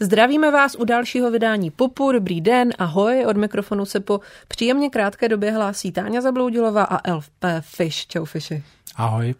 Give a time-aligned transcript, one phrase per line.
[0.00, 5.28] Zdravíme vás u dalšího vydání Popu, dobrý den, ahoj, od mikrofonu se po příjemně krátké
[5.28, 7.60] době hlásí Táňa Zabloudilová a Elf P.
[7.60, 8.06] Fish.
[8.06, 8.62] Čau, Fishi.
[8.96, 9.34] Ahoj.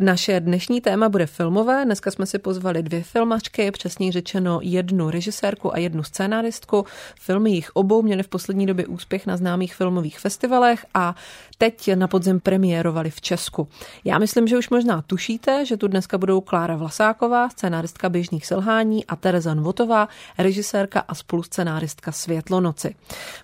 [0.00, 1.84] Naše dnešní téma bude filmové.
[1.84, 6.84] Dneska jsme si pozvali dvě filmačky, přesněji řečeno jednu režisérku a jednu scénáristku.
[7.20, 11.14] Filmy jich obou měly v poslední době úspěch na známých filmových festivalech a
[11.58, 13.68] teď na podzim premiérovali v Česku.
[14.04, 19.06] Já myslím, že už možná tušíte, že tu dneska budou Klára Vlasáková, scénáristka běžných selhání
[19.06, 20.08] a Tereza Nvotová,
[20.38, 22.94] režisérka a spoluscenáristka Světlonoci.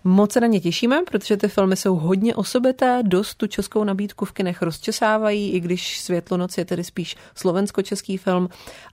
[0.04, 4.24] Moc se na ně těšíme, protože ty filmy jsou hodně osobité, dost tu českou nabídku
[4.24, 6.00] v kinech rozčesávají, i když
[6.44, 8.48] Světlonoc je tedy spíš slovensko-český film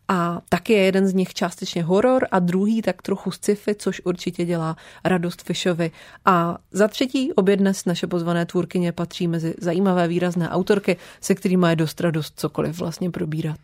[0.08, 4.46] a taky je jeden z nich částečně horor a druhý tak trochu sci-fi, což určitě
[4.46, 5.92] dělá radost Fishovi.
[6.26, 11.68] A za třetí obě dnes naše pozvané tvůrkyně patří mezi zajímavé výrazné autorky, se kterými
[11.70, 13.60] je dost radost cokoliv vlastně probírat.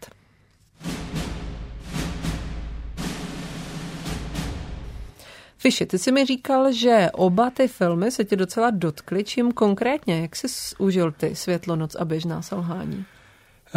[5.58, 9.24] Fiši, ty jsi mi říkal, že oba ty filmy se tě docela dotkly.
[9.24, 10.22] Čím konkrétně?
[10.22, 13.06] Jak jsi užil ty Světlonoc a běžná selhání?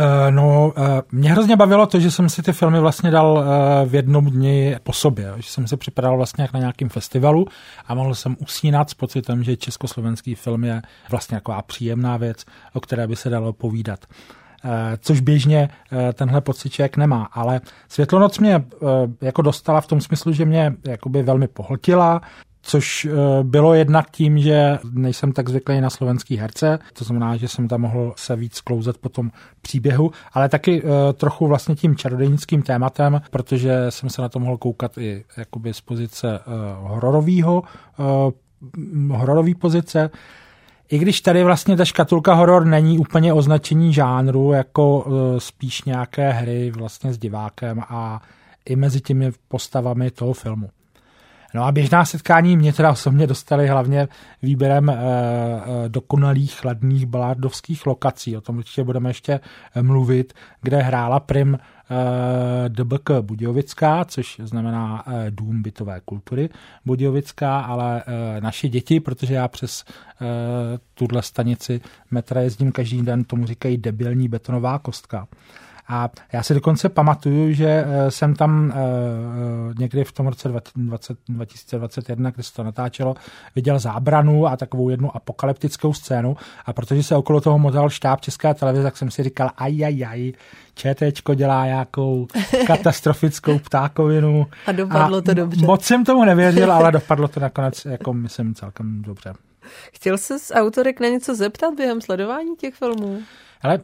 [0.01, 3.89] Uh, no, uh, mě hrozně bavilo to, že jsem si ty filmy vlastně dal uh,
[3.89, 7.47] v jednom dni po sobě, že jsem si připadal vlastně jak na nějakém festivalu
[7.87, 12.81] a mohl jsem usínat s pocitem, že československý film je vlastně taková příjemná věc, o
[12.81, 14.01] které by se dalo povídat.
[14.99, 15.69] Což běžně
[16.15, 18.65] tenhle pocit člověk nemá, ale Světlonoc mě
[19.21, 22.21] jako dostala v tom smyslu, že mě jakoby velmi pohltila,
[22.63, 27.49] což eh, bylo jednak tím, že nejsem tak zvyklý na slovenský herce, to znamená, že
[27.49, 29.31] jsem tam mohl se víc klouzat po tom
[29.63, 34.57] příběhu, ale taky eh, trochu vlastně tím čarodějnickým tématem, protože jsem se na to mohl
[34.57, 36.43] koukat i jakoby z pozice eh,
[36.81, 37.63] hororového,
[39.11, 40.11] hororový pozice,
[40.89, 45.07] i když tady vlastně ta škatulka horor není úplně označení žánru, jako
[45.39, 48.23] spíš nějaké hry vlastně s divákem a
[48.65, 50.69] i mezi těmi postavami toho filmu.
[51.55, 54.09] No a běžná setkání mě teda osobně dostali hlavně
[54.43, 58.37] výběrem e, e, dokonalých chladných balardovských lokací.
[58.37, 59.41] O tom určitě budeme ještě
[59.75, 61.59] eh, mluvit, kde hrála prim
[62.69, 66.49] DBK Budějovická, což znamená Dům bytové kultury
[66.87, 68.03] Budějovická, ale
[68.41, 69.85] naše děti, protože já přes
[70.95, 71.81] tuhle stanici
[72.11, 75.27] metra jezdím každý den, tomu říkají debilní betonová kostka.
[75.93, 80.49] A já si dokonce pamatuju, že eh, jsem tam eh, eh, někdy v tom roce
[80.49, 83.15] 20, 2021, kdy se to natáčelo,
[83.57, 86.37] viděl zábranu a takovou jednu apokalyptickou scénu.
[86.67, 90.33] A protože se okolo toho motal štáb České televize, tak jsem si říkal, ajajaj,
[90.75, 92.27] ČTčko dělá nějakou
[92.67, 94.47] katastrofickou ptákovinu.
[94.67, 95.67] A dopadlo a to dobře.
[95.67, 99.33] Moc jsem tomu nevěřil, ale dopadlo to nakonec, jako myslím, celkem dobře.
[99.93, 103.19] Chtěl se z autorek na něco zeptat během sledování těch filmů?
[103.63, 103.79] Ale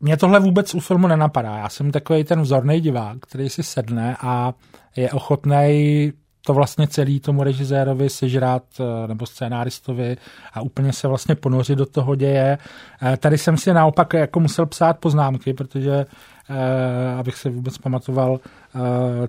[0.00, 1.56] mě tohle vůbec u filmu nenapadá.
[1.56, 4.54] Já jsem takový ten vzorný divák, který si sedne a
[4.96, 6.12] je ochotný
[6.46, 10.16] to vlastně celý tomu režisérovi sežrat eh, nebo scénáristovi
[10.52, 12.58] a úplně se vlastně ponořit do toho děje.
[13.02, 16.06] Eh, tady jsem si naopak jako musel psát poznámky, protože
[16.50, 18.40] eh, abych se vůbec pamatoval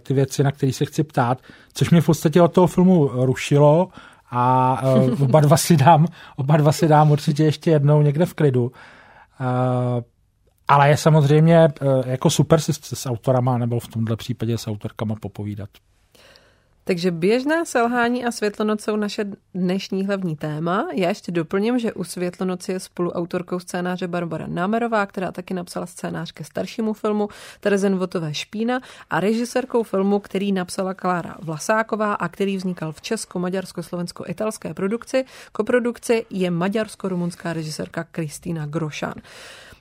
[0.03, 1.37] ty věci, na které se chci ptát,
[1.73, 3.89] což mě v podstatě od toho filmu rušilo
[4.31, 4.81] a
[5.21, 8.71] oba dva si dám, oba dva si dám určitě ještě jednou někde v klidu.
[10.71, 11.69] Ale je samozřejmě eh,
[12.05, 15.69] jako super si s autorama nebo v tomhle případě s autorkama popovídat.
[16.83, 20.87] Takže běžná selhání a světlonoc jsou naše dnešní hlavní téma.
[20.93, 26.31] Já ještě doplním, že u Světlonoci je spoluautorkou scénáře Barbara Námerová, která taky napsala scénář
[26.31, 27.29] ke staršímu filmu
[27.59, 33.39] Terezen Votové Špína a režisérkou filmu, který napsala Klára Vlasáková a který vznikal v Česko,
[33.39, 35.25] Maďarsko, Slovensko, italské produkci.
[35.51, 39.13] Koprodukci je maďarsko-rumunská režisérka Kristýna Grošan.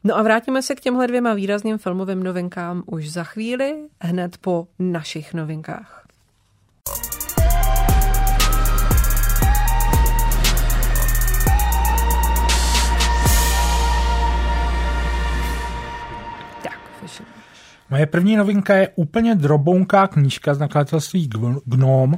[0.04, 4.66] No a vrátíme se k těmhle dvěma výrazným filmovým novinkám už za chvíli, hned po
[4.78, 6.06] našich novinkách.
[17.91, 21.30] Moje první novinka je úplně drobounká knížka z nakladatelství
[21.66, 22.14] Gnom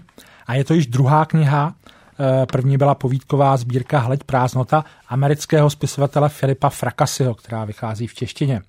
[0.47, 1.75] a je to již druhá kniha
[2.53, 8.63] první byla povídková sbírka Hleď prázdnota amerického spisovatele Filipa Frakasiho, která vychází v češtině.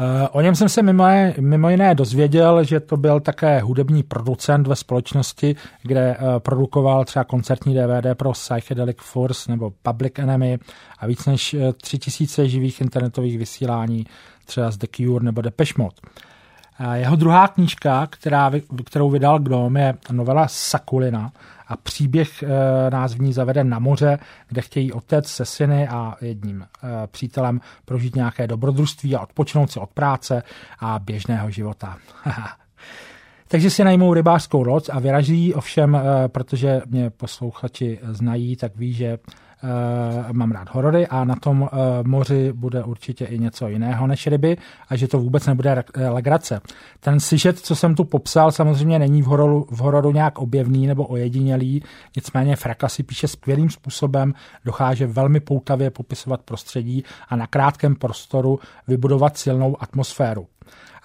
[0.00, 1.04] Eh, o něm jsem se mimo,
[1.40, 7.24] mimo jiné dozvěděl, že to byl také hudební producent ve společnosti, kde eh, produkoval třeba
[7.24, 10.58] koncertní DVD pro Psychedelic Force nebo Public Enemy
[10.98, 14.06] a víc než 3000 živých internetových vysílání
[14.44, 15.96] třeba z The Cure nebo Depeche Mode.
[16.94, 18.52] Jeho druhá knížka, která,
[18.84, 21.32] kterou vydal Gnom, je novela Sakulina
[21.68, 22.44] a příběh
[22.90, 24.18] nás v ní zavede na moře,
[24.48, 26.66] kde chtějí otec se syny a jedním
[27.06, 30.42] přítelem prožít nějaké dobrodružství a odpočinout si od práce
[30.78, 31.96] a běžného života.
[33.48, 39.18] Takže si najmou rybářskou loď a vyraží, ovšem, protože mě posluchači znají, tak ví, že
[40.32, 41.68] mám rád horory a na tom uh,
[42.04, 44.56] moři bude určitě i něco jiného než ryby
[44.88, 46.60] a že to vůbec nebude legrace.
[47.00, 51.06] Ten sižet, co jsem tu popsal, samozřejmě není v hororu, v hororu nějak objevný nebo
[51.06, 51.82] ojedinělý,
[52.16, 54.34] nicméně Fraka si píše skvělým způsobem,
[54.64, 58.58] dokáže velmi poutavě popisovat prostředí a na krátkém prostoru
[58.88, 60.46] vybudovat silnou atmosféru.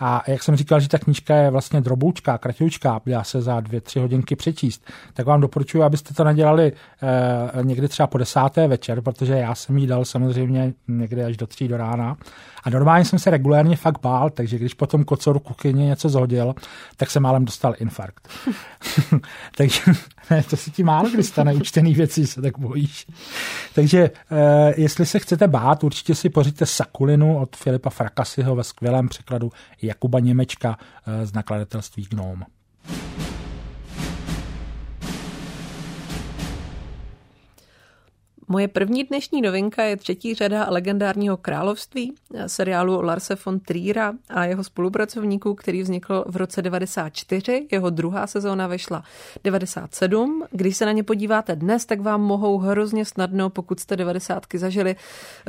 [0.06, 3.82] A jak jsem říkal, že ta knížka je vlastně droboučká, kratěučká, dá se za dvě,
[3.82, 9.02] tři hodinky přečíst, tak vám doporučuji, abyste to nadělali eh, někdy třeba po desáté večer,
[9.02, 12.18] protože já jsem jí dal samozřejmě někdy až do tří do rána.
[12.64, 16.56] A normálně jsem se regulérně fakt bál, takže když potom kocoru kuchyně něco zhodil,
[16.98, 18.28] tak jsem málem dostal infarkt.
[19.58, 19.82] takže
[20.30, 23.08] ne, to si ti málo kdy stane učtený věci, se tak bojíš.
[23.76, 29.10] takže eh, jestli se chcete bát, určitě si pořiďte Sakulinu od Filipa Frakasiho ve skvělém
[29.10, 29.52] překladu
[29.82, 30.78] Jakuba Němečka
[31.08, 32.46] eh, z nakladatelství Gnome.
[38.54, 42.14] Moje první dnešní novinka je třetí řada legendárního království,
[42.48, 47.68] seriálu Larse von Triera a jeho spolupracovníků, který vznikl v roce 94.
[47.72, 49.04] Jeho druhá sezóna vešla
[49.44, 50.44] 97.
[50.52, 54.46] Když se na ně podíváte dnes, tak vám mohou hrozně snadno, pokud jste 90.
[54.56, 54.96] zažili,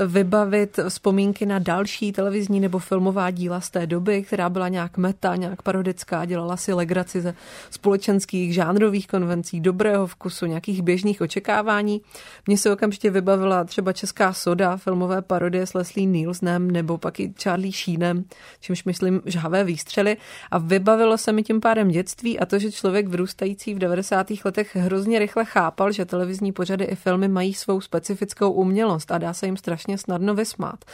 [0.07, 5.37] vybavit vzpomínky na další televizní nebo filmová díla z té doby, která byla nějak meta,
[5.37, 7.35] nějak parodická, dělala si legraci ze
[7.71, 12.01] společenských žánrových konvencí, dobrého vkusu, nějakých běžných očekávání.
[12.47, 17.35] Mně se okamžitě vybavila třeba Česká soda, filmové parodie s Leslie Nielsenem nebo pak i
[17.43, 18.25] Charlie Sheenem,
[18.61, 20.17] čímž myslím žhavé výstřely
[20.51, 24.27] a vybavilo se mi tím pádem dětství a to, že člověk vyrůstající v 90.
[24.45, 29.33] letech hrozně rychle chápal, že televizní pořady i filmy mají svou specifickou umělost a dá
[29.33, 30.85] se jim strašně snadno vysmát.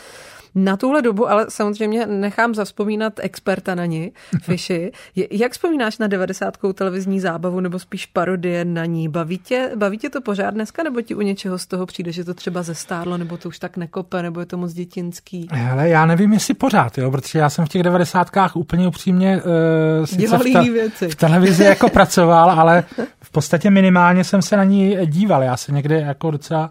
[0.55, 4.13] Na tuhle dobu, ale samozřejmě nechám zavzpomínat experta na ní,
[4.43, 4.93] Fishy.
[5.31, 6.55] Jak vzpomínáš na 90.
[6.75, 9.09] televizní zábavu nebo spíš parodie na ní?
[9.09, 12.25] Baví tě, baví tě to pořád dneska nebo ti u něčeho z toho přijde, že
[12.25, 15.49] to třeba zestárlo nebo to už tak nekope nebo je to moc dětinský?
[15.73, 18.29] Ale já nevím, jestli pořád, jo, protože já jsem v těch 90.
[18.55, 21.09] úplně upřímně uh, sice v, ta, věci.
[21.09, 22.85] v televizi jako pracoval, ale
[23.23, 25.43] v podstatě minimálně jsem se na ní díval.
[25.43, 26.71] Já se někdy jako docela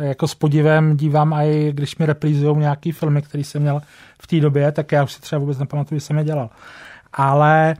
[0.00, 3.80] jako s podivem dívám i když mi reprízují nějaký filmy, který jsem měl
[4.22, 6.50] v té době, tak já už si třeba vůbec nepamatuju, že jsem je dělal.
[7.12, 7.76] Ale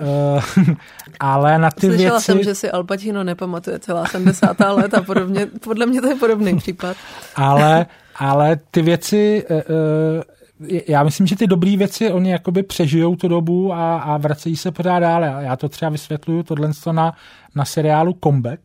[0.00, 0.74] Uh,
[1.20, 2.24] ale na ty Slyšela věci...
[2.24, 4.60] jsem, že si Al Pacino nepamatuje celá 70.
[4.60, 5.46] let a podobně.
[5.46, 6.96] Podle mě to je podobný případ.
[7.36, 9.44] ale, ale ty věci,
[10.88, 14.70] já myslím, že ty dobré věci, oni jakoby přežijou tu dobu a, a vracejí se
[14.70, 15.36] pořád dále.
[15.40, 17.12] Já to třeba vysvětluju tohle na,
[17.54, 18.60] na seriálu Comeback,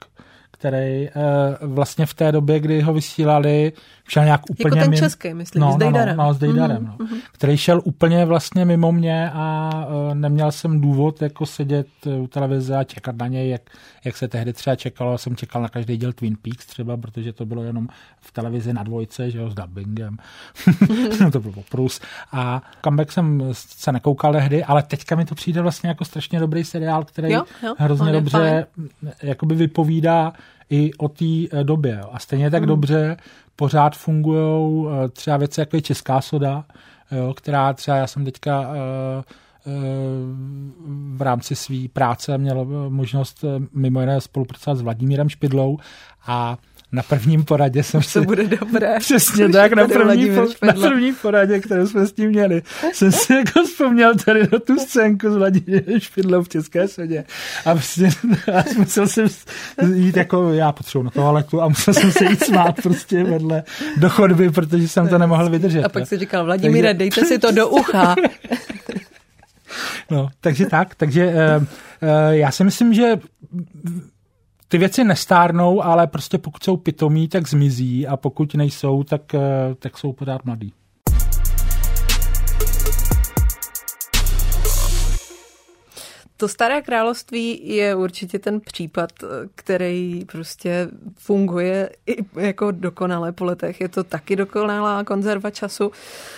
[0.63, 3.73] který uh, vlastně v té době, kdy ho vysílali,
[4.07, 4.67] šel nějak úplně...
[4.67, 4.99] Jako ten mimo...
[4.99, 6.17] český, myslím, no, s Dejdarem.
[6.17, 6.95] No, no, s Dejdarem, mm-hmm.
[6.99, 7.21] no, mm-hmm.
[7.31, 11.87] který šel úplně vlastně mimo mě a uh, neměl jsem důvod jako sedět
[12.19, 13.61] u televize a čekat na něj, jak,
[14.05, 15.17] jak se tehdy třeba čekalo.
[15.17, 17.87] Jsem čekal na každý díl Twin Peaks třeba, protože to bylo jenom
[18.21, 20.17] v televizi na dvojce, že jo, s dubbingem.
[21.31, 22.01] to bylo prus.
[22.31, 26.63] A comeback jsem se nekoukal tehdy, ale teďka mi to přijde vlastně jako strašně dobrý
[26.63, 28.67] seriál, který jo, jo, hrozně dobře
[29.23, 30.33] jakoby vypovídá
[30.73, 32.01] i o té eh, době.
[32.11, 32.67] A stejně tak hmm.
[32.67, 33.17] dobře
[33.55, 36.65] pořád fungují eh, třeba věci jako je Česká soda,
[37.11, 39.23] jo, která třeba já jsem teďka eh,
[41.15, 45.77] v rámci své práce měl možnost mimo jiné spolupracovat s Vladimírem Špidlou
[46.27, 46.57] a
[46.93, 48.19] na prvním poradě jsem se...
[48.19, 48.99] To bude dobré.
[48.99, 52.61] Přesně tak, na první, po, na první poradě, kterou jsme s tím měli,
[52.93, 57.23] jsem si jako vzpomněl tady na tu scénku s Vladimírem Špidlou v České sodě.
[57.65, 58.09] A prostě
[58.53, 59.27] a musel jsem
[59.93, 63.63] jít jako, já potřebuji na toaletu a musel jsem se jít smát prostě vedle
[63.97, 65.83] do chodby, protože jsem to nemohl vydržet.
[65.83, 66.97] A pak si říkal, Vladimíre, takže...
[66.97, 68.15] dejte si to do ucha.
[70.11, 71.33] No, takže tak, takže uh,
[71.63, 71.67] uh,
[72.29, 73.15] já si myslím, že
[74.73, 79.39] ty věci nestárnou, ale prostě pokud jsou pitomí, tak zmizí a pokud nejsou, tak, eh,
[79.79, 80.73] tak jsou pořád mladý.
[86.37, 89.09] To staré království je určitě ten případ,
[89.55, 93.81] který prostě funguje i jako dokonale po letech.
[93.81, 95.91] Je to taky dokonalá konzerva času.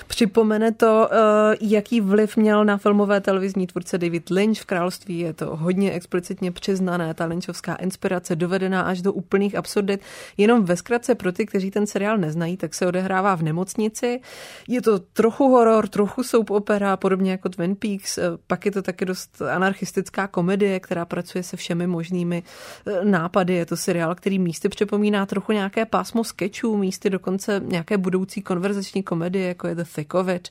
[0.07, 1.17] Připomene to, eh,
[1.61, 5.19] jaký vliv měl na filmové televizní tvůrce David Lynch v království.
[5.19, 10.01] Je to hodně explicitně přiznané, ta Lynchovská inspirace dovedená až do úplných absurdit.
[10.37, 14.21] Jenom ve zkratce pro ty, kteří ten seriál neznají, tak se odehrává v nemocnici.
[14.67, 18.17] Je to trochu horor, trochu soap opera, podobně jako Twin Peaks.
[18.17, 19.41] Eh, pak je to taky dost
[19.85, 22.43] anarchistická komedie, která pracuje se všemi možnými
[22.85, 23.53] eh, nápady.
[23.53, 29.03] Je to seriál, který místy připomíná trochu nějaké pásmo sketchů, místy dokonce nějaké budoucí konverzační
[29.03, 30.49] komedie, jako je The Thick of It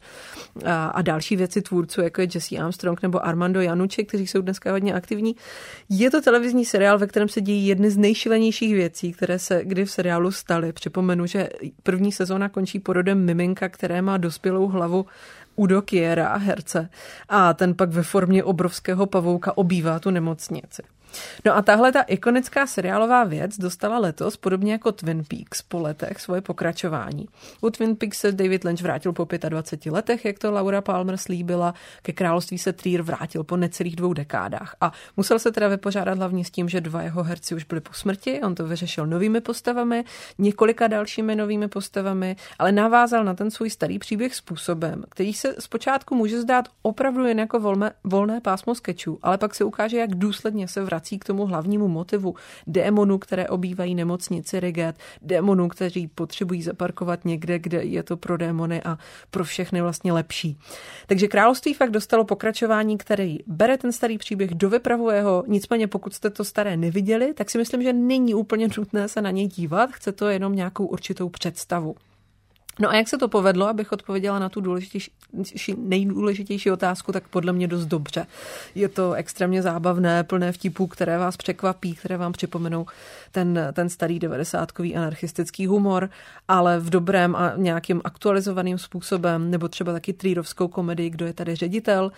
[0.65, 4.73] a, a další věci tvůrců, jako je Jesse Armstrong nebo Armando Janucci, kteří jsou dneska
[4.73, 5.37] hodně aktivní.
[5.89, 9.85] Je to televizní seriál, ve kterém se dějí jedny z nejšilenějších věcí, které se kdy
[9.85, 10.73] v seriálu staly.
[10.73, 11.49] Připomenu, že
[11.83, 15.07] první sezóna končí porodem miminka, které má dospělou hlavu
[15.57, 16.89] Udo Kiera, herce,
[17.29, 20.83] a ten pak ve formě obrovského pavouka obývá tu nemocnici.
[21.45, 26.21] No a tahle ta ikonická seriálová věc dostala letos, podobně jako Twin Peaks po letech,
[26.21, 27.29] svoje pokračování.
[27.61, 31.75] U Twin Peaks se David Lynch vrátil po 25 letech, jak to Laura Palmer slíbila,
[32.03, 36.45] ke království se Trier vrátil po necelých dvou dekádách a musel se teda vypořádat hlavně
[36.45, 40.05] s tím, že dva jeho herci už byli po smrti, on to vyřešil novými postavami,
[40.39, 46.15] několika dalšími novými postavami, ale navázal na ten svůj starý příběh způsobem, který se zpočátku
[46.15, 50.69] může zdát opravdu jen jako volné, volné pásmo sketchů, ale pak se ukáže, jak důsledně
[50.69, 52.35] se vrací vrací k tomu hlavnímu motivu
[52.67, 58.83] démonů, které obývají nemocnici Riget, démonů, kteří potřebují zaparkovat někde, kde je to pro démony
[58.83, 58.99] a
[59.31, 60.59] pro všechny vlastně lepší.
[61.07, 66.31] Takže království fakt dostalo pokračování, který bere ten starý příběh, dovypravuje ho, nicméně pokud jste
[66.31, 70.13] to staré neviděli, tak si myslím, že není úplně nutné se na něj dívat, chce
[70.13, 71.95] to jenom nějakou určitou představu.
[72.79, 75.11] No a jak se to povedlo, abych odpověděla na tu důležitější,
[75.79, 78.27] nejdůležitější otázku, tak podle mě dost dobře.
[78.75, 82.87] Je to extrémně zábavné, plné vtipů, které vás překvapí, které vám připomenou
[83.35, 86.11] ten, ten starý devadesátkový anarchistický humor,
[86.49, 91.55] ale v dobrém a nějakým aktualizovaným způsobem, nebo třeba taky trýrovskou komedii, kdo je tady
[91.55, 92.13] ředitel.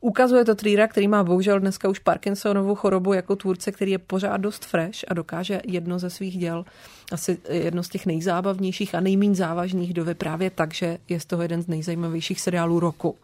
[0.00, 4.36] Ukazuje to Trýra, který má bohužel dneska už Parkinsonovu chorobu jako tvůrce, který je pořád
[4.36, 6.64] dost fresh a dokáže jedno ze svých děl,
[7.12, 11.42] asi jedno z těch nejzábavnějších a nejméně závažných dovy právě tak, že je z toho
[11.42, 13.16] jeden z nejzajímavějších seriálů roku.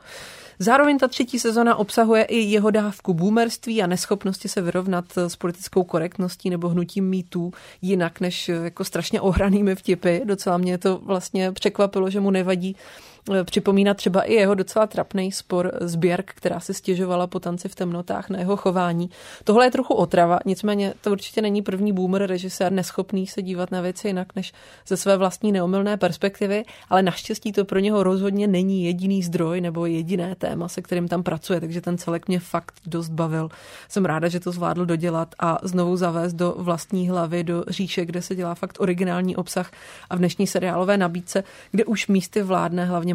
[0.62, 5.85] Zároveň ta třetí sezona obsahuje i jeho dávku boomerství a neschopnosti se vyrovnat s politickou
[5.85, 7.52] korektností nebo hnutím mýtů
[7.83, 10.21] jinak než jako strašně ohranými vtipy.
[10.25, 12.76] Docela mě to vlastně překvapilo, že mu nevadí
[13.20, 17.69] Eh, připomínat třeba i jeho docela trapný spor s Björk, která se stěžovala po tanci
[17.69, 19.11] v temnotách na jeho chování.
[19.45, 23.81] Tohle je trochu otrava, nicméně to určitě není první boomer režisér neschopný se dívat na
[23.81, 24.53] věci jinak než
[24.87, 29.87] ze své vlastní neomylné perspektivy, ale naštěstí to pro něho rozhodně není jediný zdroj nebo
[29.87, 33.49] jediné téma, se kterým tam pracuje, takže ten celek mě fakt dost bavil.
[33.89, 38.23] Jsem ráda, že to zvládl dodělat a znovu zavést do vlastní hlavy, do říše, kde
[38.23, 39.71] se dělá fakt originální obsah
[40.11, 43.15] a v dnešní seriálové nabídce, kde už místy vládne hlavně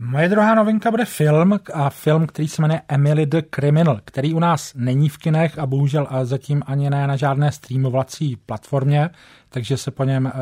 [0.00, 4.38] Moje druhá novinka bude film a film, který se jmenuje Emily the Criminal, který u
[4.38, 9.10] nás není v kinech a bohužel a zatím ani ne na žádné streamovací platformě,
[9.48, 10.32] takže se po něm uh,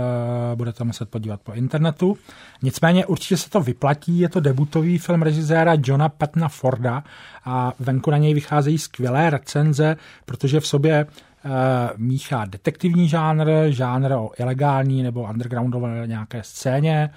[0.54, 2.16] budete muset podívat po internetu.
[2.62, 7.04] Nicméně určitě se to vyplatí, je to debutový film režiséra Johna Patna Forda
[7.44, 9.96] a venku na něj vycházejí skvělé recenze,
[10.26, 11.50] protože v sobě uh,
[11.96, 17.10] míchá detektivní žánr, žánr o ilegální nebo undergroundové nějaké scéně,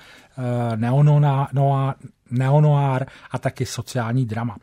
[0.75, 1.95] neonona, noa,
[2.31, 4.55] neonoár a taky sociální drama.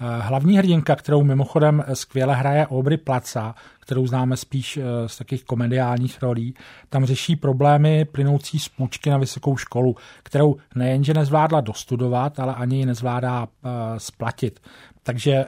[0.00, 5.44] Eh, hlavní hrdinka, kterou mimochodem skvěle hraje Aubrey Placa, kterou známe spíš eh, z takových
[5.44, 6.54] komediálních rolí,
[6.88, 12.76] tam řeší problémy plynoucí z půjčky na vysokou školu, kterou nejenže nezvládla dostudovat, ale ani
[12.76, 14.60] ji nezvládá eh, splatit.
[15.02, 15.44] Takže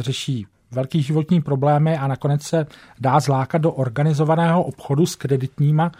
[0.00, 2.66] řeší velký životní problémy a nakonec se
[3.00, 5.92] dá zlákat do organizovaného obchodu s kreditníma,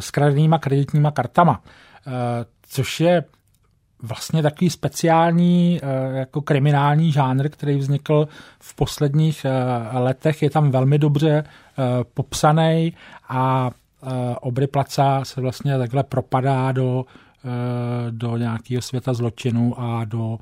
[0.00, 1.62] s kreditníma kreditníma kartama,
[2.62, 3.24] což je
[4.02, 8.28] vlastně takový speciální eh, jako kriminální žánr, který vznikl
[8.60, 10.42] v posledních eh, letech.
[10.42, 11.44] Je tam velmi dobře eh,
[12.14, 12.92] popsaný
[13.28, 13.70] a
[14.40, 17.04] Obry Placa se vlastně takhle propadá do,
[18.10, 20.38] do nějakého světa zločinu a do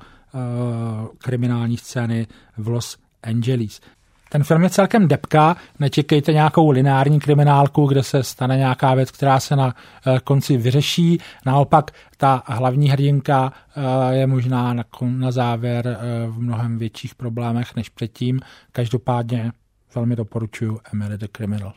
[1.17, 3.81] kriminální scény v Los Angeles.
[4.29, 9.39] Ten film je celkem depka, nečekejte nějakou lineární kriminálku, kde se stane nějaká věc, která
[9.39, 11.21] se na eh, konci vyřeší.
[11.45, 17.89] Naopak ta hlavní hrdinka eh, je možná na, závěr eh, v mnohem větších problémech než
[17.89, 18.39] předtím.
[18.71, 19.51] Každopádně
[19.95, 21.73] velmi doporučuji Emily the Criminal.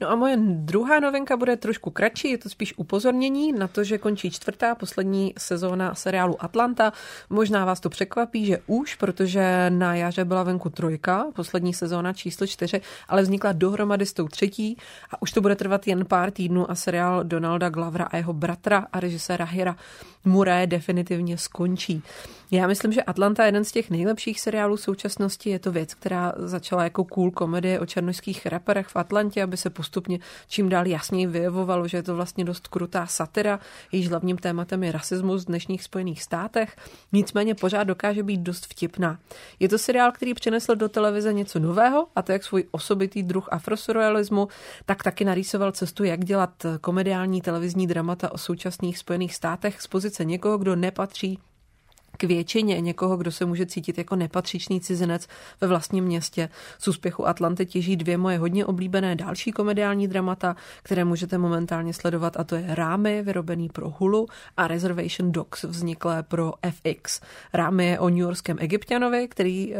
[0.00, 3.98] No a moje druhá novinka bude trošku kratší, je to spíš upozornění na to, že
[3.98, 6.92] končí čtvrtá poslední sezóna seriálu Atlanta.
[7.30, 12.46] Možná vás to překvapí, že už, protože na jaře byla venku trojka, poslední sezóna číslo
[12.46, 14.76] čtyři, ale vznikla dohromady s tou třetí
[15.10, 18.86] a už to bude trvat jen pár týdnů a seriál Donalda Glavra a jeho bratra
[18.92, 19.76] a režiséra Hira
[20.24, 22.02] Muré definitivně skončí.
[22.50, 25.50] Já myslím, že Atlanta je jeden z těch nejlepších seriálů současnosti.
[25.50, 29.70] Je to věc, která začala jako cool komedie o černožských raperech v Atlantě, aby se
[29.84, 33.60] postupně čím dál jasněji vyjevovalo, že je to vlastně dost krutá satira.
[33.92, 36.76] Jejíž hlavním tématem je rasismus v dnešních Spojených státech.
[37.12, 39.18] Nicméně pořád dokáže být dost vtipná.
[39.60, 43.48] Je to seriál, který přinesl do televize něco nového, a to jak svůj osobitý druh
[43.52, 44.48] afrosurrealismu,
[44.86, 50.24] tak taky narýsoval cestu, jak dělat komediální televizní dramata o současných Spojených státech z pozice
[50.24, 51.38] někoho, kdo nepatří
[52.16, 55.28] k většině někoho, kdo se může cítit jako nepatřičný cizinec
[55.60, 56.48] ve vlastním městě.
[56.78, 62.36] Z úspěchu Atlanty těží dvě moje hodně oblíbené další komediální dramata, které můžete momentálně sledovat
[62.36, 67.20] a to je Rámy, vyrobený pro Hulu a Reservation Dogs, vzniklé pro FX.
[67.52, 69.78] Rámy je o newyorském egyptianovi, který uh,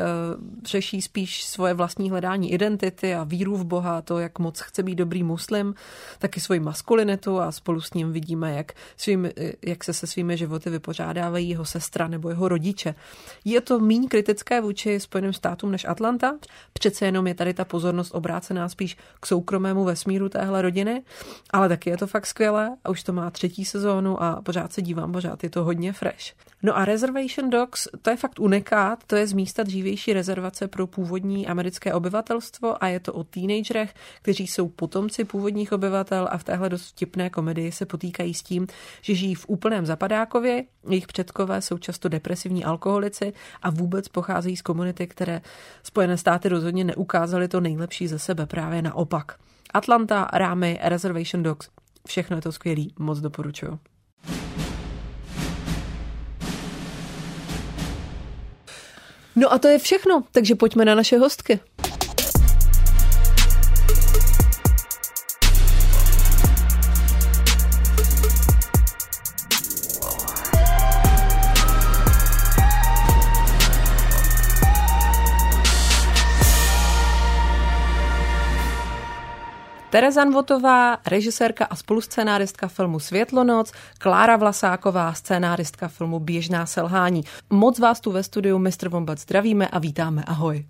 [0.66, 4.94] řeší spíš svoje vlastní hledání identity a víru v Boha, to, jak moc chce být
[4.94, 5.74] dobrý muslim,
[6.18, 9.28] taky svoji maskulinitu a spolu s ním vidíme, jak, svým,
[9.62, 12.94] jak se se svými životy vypořádávají jeho sestra nebo nebo jeho rodiče.
[13.44, 16.34] Je to méně kritické vůči Spojeným státům než Atlanta?
[16.72, 21.02] Přece jenom je tady ta pozornost obrácená spíš k soukromému vesmíru téhle rodiny,
[21.50, 24.82] ale taky je to fakt skvělé a už to má třetí sezónu a pořád se
[24.82, 26.32] dívám, pořád je to hodně fresh.
[26.62, 30.86] No a Reservation Dogs, to je fakt unikát, to je z místa dřívější rezervace pro
[30.86, 36.44] původní americké obyvatelstvo a je to o teenagerech, kteří jsou potomci původních obyvatel a v
[36.44, 38.66] téhle dost vtipné komedii se potýkají s tím,
[39.02, 44.62] že žijí v úplném zapadákově, jejich předkové jsou často depresivní alkoholici a vůbec pocházejí z
[44.62, 45.40] komunity, které
[45.82, 49.32] Spojené státy rozhodně neukázaly to nejlepší ze sebe, právě naopak.
[49.74, 51.68] Atlanta, Rámy, Reservation Dogs,
[52.06, 53.78] všechno je to skvělý, moc doporučuju.
[59.36, 61.60] No a to je všechno, takže pojďme na naše hostky.
[79.94, 87.24] Tereza Nvotová, režisérka a spoluscénáristka filmu Světlonoc, Klára Vlasáková, scénáristka filmu Běžná selhání.
[87.50, 88.88] Moc vás tu ve studiu Mr.
[88.88, 90.24] Vombat zdravíme a vítáme.
[90.26, 90.66] Ahoj.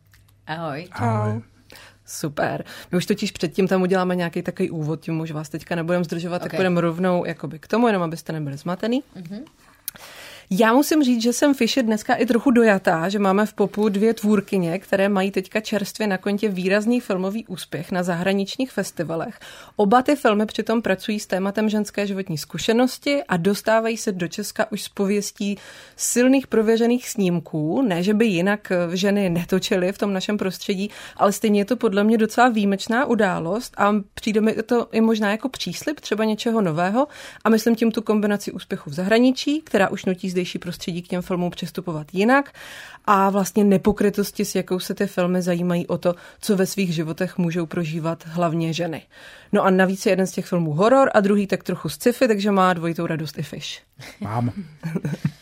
[0.46, 0.88] Ahoj.
[0.92, 1.42] Ahoj.
[2.06, 2.64] Super.
[2.92, 6.36] My už totiž předtím tam uděláme nějaký takový úvod, tím už vás teďka nebudeme zdržovat,
[6.36, 6.48] okay.
[6.50, 9.02] tak budeme rovnou jakoby k tomu, jenom abyste nebyli zmatený.
[9.16, 9.42] Mm-hmm.
[10.58, 14.14] Já musím říct, že jsem Fishy dneska i trochu dojatá, že máme v popu dvě
[14.14, 19.38] tvůrkyně, které mají teďka čerstvě na kontě výrazný filmový úspěch na zahraničních festivalech.
[19.76, 24.72] Oba ty filmy přitom pracují s tématem ženské životní zkušenosti a dostávají se do Česka
[24.72, 25.58] už z pověstí
[25.96, 27.82] silných prověřených snímků.
[27.82, 32.04] Ne, že by jinak ženy netočily v tom našem prostředí, ale stejně je to podle
[32.04, 37.06] mě docela výjimečná událost a přijde mi to i možná jako příslip třeba něčeho nového
[37.44, 41.22] a myslím tím tu kombinaci úspěchu v zahraničí, která už nutí zdejší prostředí k těm
[41.22, 42.52] filmům přistupovat jinak
[43.04, 47.38] a vlastně nepokrytosti, s jakou se ty filmy zajímají o to, co ve svých životech
[47.38, 49.02] můžou prožívat hlavně ženy.
[49.52, 52.50] No a navíc je jeden z těch filmů horor a druhý tak trochu sci-fi, takže
[52.50, 53.82] má dvojitou radost i Fish.
[54.20, 54.52] Mám.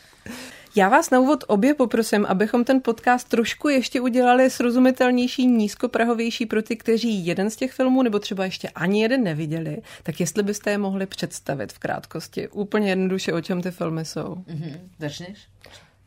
[0.77, 6.63] Já vás na úvod obě poprosím, abychom ten podcast trošku ještě udělali srozumitelnější, nízkoprahovější pro
[6.63, 10.71] ty, kteří jeden z těch filmů nebo třeba ještě ani jeden neviděli, tak jestli byste
[10.71, 12.49] je mohli představit v krátkosti.
[12.49, 14.35] Úplně jednoduše, o čem ty filmy jsou.
[14.35, 14.81] Mm-hmm.
[14.99, 15.39] Začneš?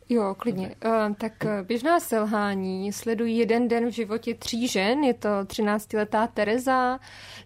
[0.10, 0.76] Jo, klidně.
[0.76, 1.10] Okay.
[1.10, 5.04] Uh, tak eh, běžná selhání sledují jeden den v životě tří žen.
[5.04, 7.00] Je to 13-letá Tereza,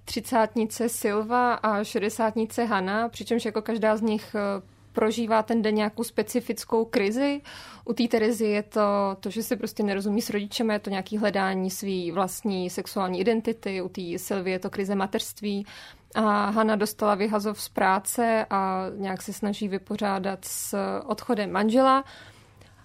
[0.05, 6.03] třicátnice Silva a šedesátnice Hana, přičemž jako každá z nich eh, prožívá ten den nějakou
[6.03, 7.41] specifickou krizi.
[7.85, 8.81] U té Terezy je to
[9.19, 13.81] to, že se prostě nerozumí s rodičem, je to nějaký hledání své vlastní sexuální identity,
[13.81, 15.65] u té Sylvie je to krize mateřství.
[16.15, 22.03] A Hanna dostala vyhazov z práce a nějak se snaží vypořádat s odchodem manžela.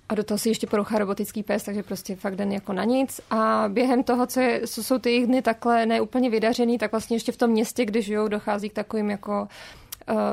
[0.09, 3.21] A do toho si ještě porouchá robotický pes, takže prostě fakt den jako na nic.
[3.31, 7.17] A během toho, co, je, co jsou ty jejich dny takhle neúplně vydařený, tak vlastně
[7.17, 9.49] ještě v tom městě, kde žijou, dochází k takovým jako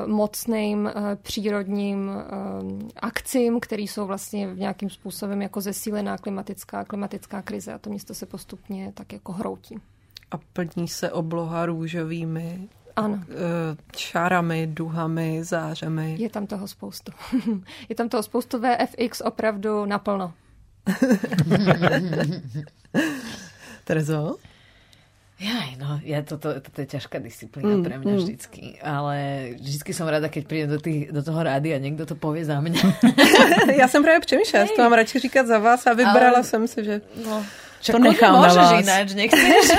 [0.06, 0.90] mocným
[1.22, 2.10] přírodním
[2.96, 8.14] akcím, které jsou vlastně v nějakým způsobem jako zesílená klimatická, klimatická krize a to město
[8.14, 9.78] se postupně tak jako hroutí.
[10.30, 13.24] A plní se obloha růžovými ano.
[13.96, 16.16] šárami, duhami, zářemi.
[16.18, 17.12] Je tam toho spoustu.
[17.88, 20.32] Je tam toho spoustu VFX opravdu naplno.
[23.84, 24.36] Terezo?
[25.42, 28.20] Jaj, no, ja toto, toto je ťažká disciplína mm, pre mňa mm.
[28.22, 29.16] vždycky, ale
[29.58, 32.62] vždycky som rada, keď prídem do, tých, do toho rády a niekto to povie za
[32.62, 32.78] mňa.
[33.82, 36.84] Já jsem právě přemýšlela, to mám radši říkat za vás a vybrala ale, jsem si,
[36.84, 37.42] že no,
[37.90, 38.82] to nechám na vás.
[38.82, 39.66] ináč, nechceš?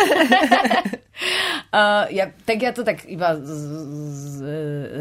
[1.71, 3.51] uh, ja, tak ja to tak iba z,
[4.11, 4.35] z,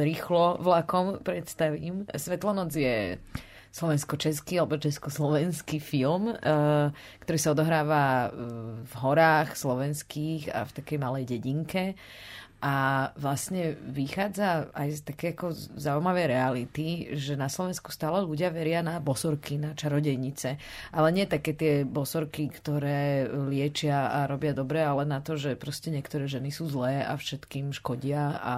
[0.06, 2.06] rýchlo vlakom predstavím.
[2.14, 3.18] Svetlonoc je
[3.72, 6.92] slovensko-český alebo československý film, uh,
[7.24, 8.30] ktorý sa odohráva
[8.84, 11.96] v horách slovenských a v takej malej dedinke.
[12.62, 18.86] A vlastne vychádza aj z také ako zaujímavé reality, že na Slovensku stále ľudia veria
[18.86, 20.62] na bosorky, na čarodejnice.
[20.94, 25.90] Ale nie také tie bosorky, ktoré liečia a robia dobre, ale na to, že proste
[25.90, 28.54] niektoré ženy sú zlé a všetkým škodia a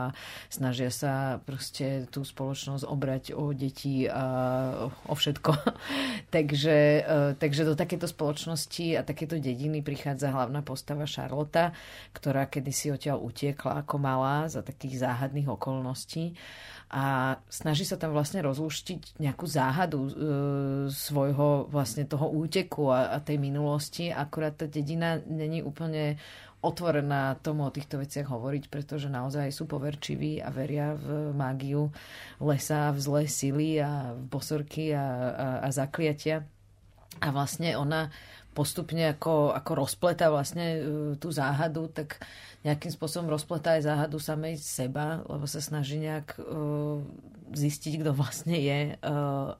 [0.52, 4.24] snažia sa proste tú spoločnosť obrať o deti a
[5.08, 5.50] o všetko.
[6.36, 11.72] takže, e, takže do takéto spoločnosti a takéto dediny prichádza hlavná postava Charlotte,
[12.12, 16.34] ktorá kedysi odtiaľ utiekla ako ako malá za takých záhadných okolností
[16.90, 20.10] a snaží sa tam vlastne rozluštiť nejakú záhadu e,
[20.90, 24.10] svojho vlastne toho úteku a, a tej minulosti.
[24.10, 26.18] Akurát tá dedina není úplne
[26.58, 31.94] otvorená tomu o týchto veciach hovoriť, pretože naozaj sú poverčiví a veria v mágiu
[32.42, 36.42] lesa, v zlé sily a v bosorky a, a, a zakliatia.
[37.22, 38.10] A vlastne ona
[38.54, 40.82] postupne ako, ako rozpleta vlastne uh,
[41.18, 42.22] tú záhadu, tak
[42.64, 47.04] nejakým spôsobom rozpletá aj záhadu samej seba, lebo sa snaží nejak uh,
[47.52, 48.96] zistiť, kto vlastne je.
[49.04, 49.52] Uh,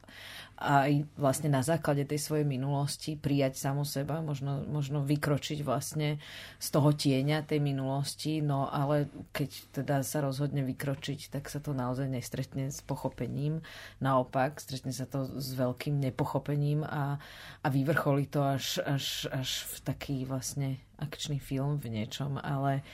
[0.55, 6.23] aj vlastne na základe tej svojej minulosti prijať samu seba, možno, možno vykročiť vlastne
[6.63, 11.75] z toho tieňa tej minulosti, no ale keď teda sa rozhodne vykročiť, tak sa to
[11.75, 13.67] naozaj nestretne s pochopením.
[13.99, 17.19] Naopak, stretne sa to s veľkým nepochopením a,
[17.61, 22.87] a vyvrcholí to až, až, až v taký vlastne akčný film v niečom, ale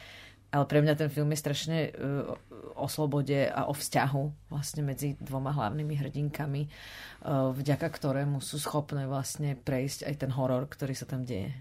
[0.50, 2.34] ale pre mňa ten film je strašne uh,
[2.74, 9.06] o slobode a o vzťahu vlastne medzi dvoma hlavnými hrdinkami, uh, vďaka ktorému sú schopné
[9.06, 11.54] vlastne prejsť aj ten horor, ktorý sa tam deje.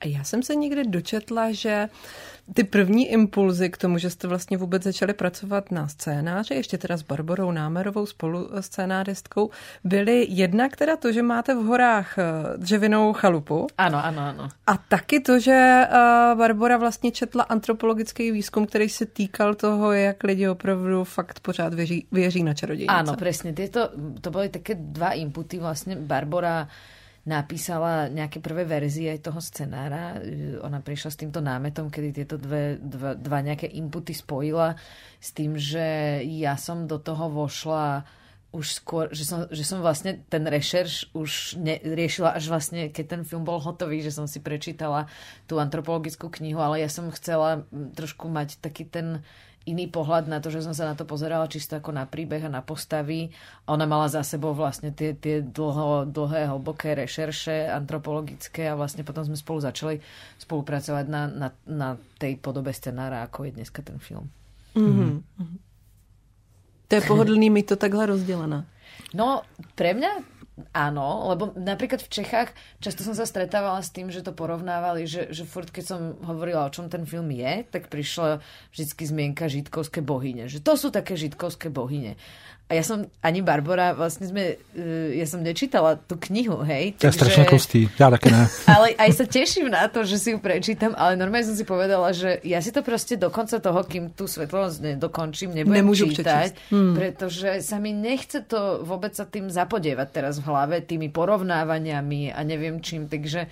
[0.00, 1.88] A já jsem se někde dočetla, že
[2.54, 6.96] ty první impulzy k tomu, že jste vlastně vůbec začali pracovat na scénáři, ještě teda
[6.96, 9.50] s Barborou Námerovou spolu scénáristkou,
[9.84, 12.24] byly jednak teda to, že máte v horách eh,
[12.56, 13.66] dřevěnou chalupu.
[13.78, 14.48] Ano, ano, ano.
[14.66, 20.24] A taky to, že eh, Barbora vlastně četla antropologický výzkum, který se týkal toho, jak
[20.24, 22.94] lidi opravdu fakt pořád věří, věří na čarodějnice.
[22.94, 23.52] Ano, přesně.
[23.52, 23.88] Tieto,
[24.20, 25.58] to byly také dva inputy.
[25.58, 26.68] Vlastně Barbora
[27.30, 30.18] napísala nejaké prvé verzie toho scenára.
[30.66, 34.74] Ona prišla s týmto námetom, kedy tieto dve, dva, dva nejaké inputy spojila
[35.22, 38.02] s tým, že ja som do toho vošla
[38.50, 43.04] už skôr, že som, že som vlastne ten rešerš už ne, riešila až vlastne, keď
[43.06, 45.06] ten film bol hotový, že som si prečítala
[45.46, 49.22] tú antropologickú knihu, ale ja som chcela trošku mať taký ten
[49.68, 52.50] iný pohľad na to, že som sa na to pozerala čisto ako na príbeh a
[52.50, 53.28] na postavy.
[53.68, 59.20] Ona mala za sebou vlastne tie, tie dlho, dlhé, hlboké rešerše antropologické a vlastne potom
[59.22, 59.96] sme spolu začali
[60.40, 64.32] spolupracovať na, na, na tej podobe scenára, ako je dneska ten film.
[64.72, 65.12] Mm-hmm.
[66.88, 68.66] To je pohodlný mít to takhle rozdelené.
[69.14, 69.46] No,
[69.76, 70.39] pre mňa
[70.74, 75.30] áno, lebo napríklad v Čechách často som sa stretávala s tým, že to porovnávali, že,
[75.30, 78.44] že furt keď som hovorila, o čom ten film je, tak prišla
[78.74, 80.46] vždycky zmienka žitkovské bohyne.
[80.46, 82.20] Že to sú také žitkovské bohyne.
[82.70, 86.94] A ja som, ani Barbora, vlastne sme, uh, ja som nečítala tú knihu, hej.
[87.02, 88.46] To je strašne kostý, ja také ne.
[88.78, 92.14] Ale aj sa teším na to, že si ju prečítam, ale normálne som si povedala,
[92.14, 96.70] že ja si to proste do konca toho, kým tú svetlovosť nedokončím, nebudem Nemôžu čítať,
[96.70, 96.94] hmm.
[96.94, 102.40] pretože sa mi nechce to vôbec sa tým zapodievať teraz v hlave, tými porovnávaniami a
[102.46, 103.50] neviem čím, takže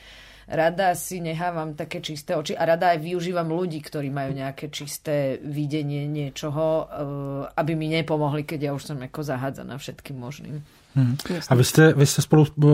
[0.49, 5.37] rada si nehávam také čisté oči a rada aj využívam ľudí, ktorí majú nejaké čisté
[5.45, 10.65] videnie niečoho, eh, aby mi nepomohli, keď ja už som ako zahádzaná všetkým možným.
[10.97, 11.17] Hmm.
[11.49, 12.69] A vy jste, vy jste spolu uh,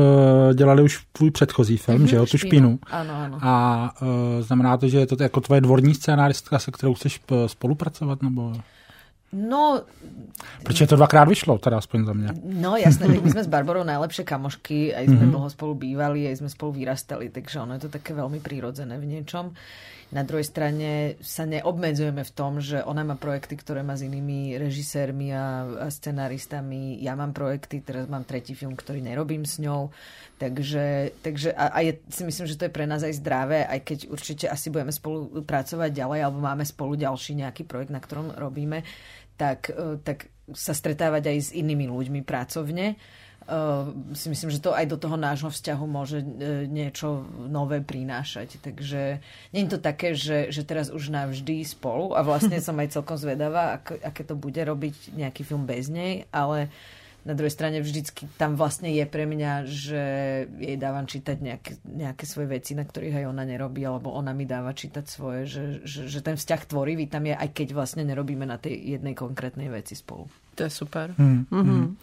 [0.55, 2.49] dělali už tvůj předchozí film, mm-hmm, že jo, tu špínu.
[2.49, 2.79] špínu.
[2.91, 3.39] Ano, ano.
[3.43, 4.09] A uh,
[4.41, 8.53] znamená to, že je to jako tvoje dvorní scénáristka, se kterou chceš spolupracovat, nebo...
[9.35, 9.83] No...
[10.63, 12.29] Protože to dvakrát vyšlo, teda aspoň za mě.
[12.45, 15.31] No jasné, my jsme s Barbarou najlepšie kamošky, aj sme mm-hmm.
[15.31, 19.07] dlho spolu bývali, aj sme spolu vyrastali, takže ono je to také veľmi prírodzené v
[19.07, 19.55] niečom.
[20.15, 24.55] Na druhej strane sa neobmedzujeme v tom, že ona má projekty, ktoré má s inými
[24.55, 27.03] režisérmi a, a scenaristami.
[27.03, 29.91] Ja mám projekty, teraz mám tretí film, ktorý nerobím s ňou.
[30.39, 33.81] Takže, takže a, a je, si myslím, že to je pre nás aj zdravé, aj
[33.83, 38.39] keď určite asi budeme spolu pracovať ďalej, alebo máme spolu ďalší nejaký projekt, na ktorom
[38.39, 38.87] robíme,
[39.35, 43.01] tak, e, tak sa stretávať aj s inými ľuďmi pracovne
[43.49, 48.61] uh, si myslím, že to aj do toho nášho vzťahu môže uh, niečo nové prinášať.
[48.61, 49.21] Takže
[49.53, 53.17] nie je to také, že, že teraz už navždy spolu a vlastne som aj celkom
[53.17, 56.73] zvedavá, ak, aké to bude robiť nejaký film bez nej, ale
[57.25, 60.03] na druhej strane vždycky tam vlastne je pre mňa, že
[60.61, 64.45] jej dávam čítať nejaké, nejaké svoje veci, na ktorých aj ona nerobí, alebo ona mi
[64.45, 68.45] dáva čítať svoje, že, že, že ten vzťah tvorivý tam je, aj keď vlastne nerobíme
[68.45, 70.29] na tej jednej konkrétnej veci spolu.
[70.55, 71.17] To je super.
[71.17, 71.65] Hmm, mm-hmm.
[71.65, 71.97] hmm.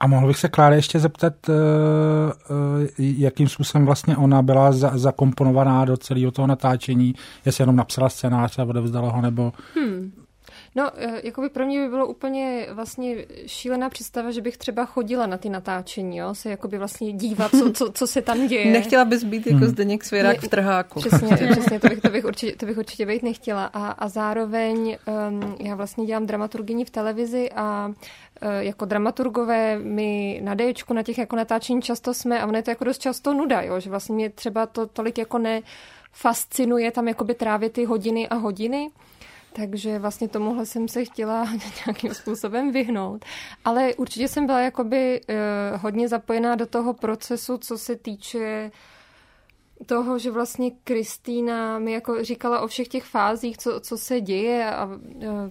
[0.00, 5.84] A mohl bych se Kláry ještě zeptat, eh, eh, jakým způsobem vlastně ona byla zakomponovaná
[5.84, 9.52] do celého toho natáčení, jestli jenom napsala scénář a odevzdala ho, nebo...
[9.74, 10.12] Hmm.
[10.76, 14.84] No, eh, jako by pro mě by bylo úplně vlastně šílená představa, že bych třeba
[14.84, 18.46] chodila na ty natáčení, jo, se jako by vlastně dívat, co, co, co se tam
[18.46, 18.66] děje.
[18.72, 19.68] Nechtěla bys být jako hmm.
[19.68, 21.00] Zdeněk Svěrák v trháku.
[21.00, 23.64] Přesně, přesně, to bych, to bych, určitě, to bych určitě být nechtěla.
[23.64, 24.98] A, a zároveň
[25.30, 31.02] um, já vlastně dělám dramaturgyni v televizi a uh, jako dramaturgové my na Dčku, na
[31.02, 33.90] těch jako natáčení často jsme a ono je to jako dost často nuda, jo, že
[33.90, 35.60] vlastně mě třeba to tolik jako ne
[36.12, 38.90] fascinuje tam jakoby trávit ty hodiny a hodiny.
[39.56, 41.48] Takže vlastně tomuhle jsem se chtěla
[41.86, 43.24] nějakým způsobem vyhnout.
[43.64, 48.70] Ale určitě jsem byla jakoby uh, hodně zapojená do toho procesu, co se týče
[49.86, 54.70] toho, že vlastně Kristýna mi jako říkala o všech těch fázích, co, co se děje
[54.74, 54.88] a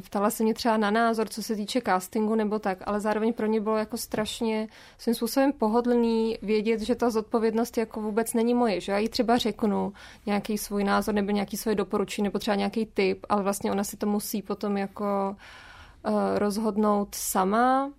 [0.03, 3.45] ptala se mě třeba na názor, co se týče castingu nebo tak, ale zároveň pro
[3.45, 8.81] ně bylo jako strašně svým způsobem pohodlný vědět, že ta zodpovědnost jako vůbec není moje,
[8.81, 9.93] že já jí třeba řeknu
[10.25, 13.97] nějaký svůj názor nebo nějaký svoje doporučení nebo třeba nějaký tip, ale vlastně ona si
[13.97, 15.35] to musí potom jako
[16.07, 17.91] uh, rozhodnout sama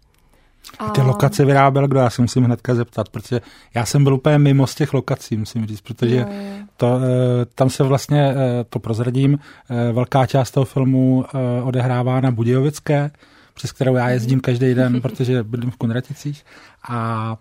[0.79, 0.91] a...
[0.91, 1.99] Ty lokace vyráběl kdo?
[1.99, 3.41] Já se musím hnedka zeptat, protože
[3.75, 6.67] já jsem byl úplně mimo z těch lokací, musím říct, protože jo, jo.
[6.77, 9.39] To, eh, tam se vlastně, eh, to prozradím,
[9.71, 11.25] eh, velká část toho filmu
[11.63, 13.11] odehrává na Budějovické,
[13.55, 16.45] přes kterou já jezdím každý den, protože bydlím v Kunraticích
[16.89, 17.37] a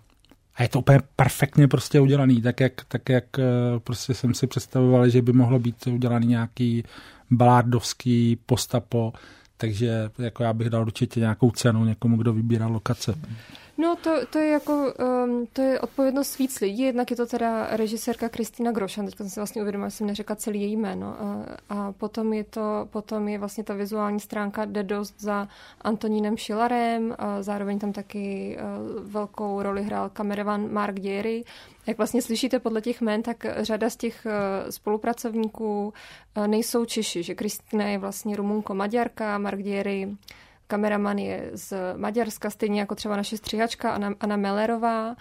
[0.58, 3.24] a je to úplně perfektně prostě udělaný, tak jak, tak jak
[3.84, 6.84] prostě jsem si představoval, že by mohlo být udělaný nějaký
[7.30, 9.12] balárdovský postapo,
[9.56, 13.14] takže jako já bych dal určitě nějakou cenu někomu, kdo vybírá lokace.
[13.78, 14.92] No to, to je jako,
[15.24, 19.30] um, to je odpovědnost víc lidí, jednak je to teda režisérka Kristýna Grošan, teď jsem
[19.30, 23.28] si vlastně uvědomila, že jsem neřekla celý její jméno a, a potom je to, potom
[23.28, 25.48] je vlastně ta vizuální stránka jde dost za
[25.80, 31.44] Antonínem Šilarem, a zároveň tam taky uh, velkou roli hrál kameraman Mark Děry,
[31.86, 35.92] jak vlastně slyšíte podle těch jmén, tak řada z těch uh, spolupracovníků
[36.36, 40.16] uh, nejsou Češi, že Kristina je vlastně Rumunko-Maďarka, Mark Děry
[40.66, 45.16] kameraman je z Maďarska, stejně jako třeba naše stříhačka Anna, Anna Mellerová.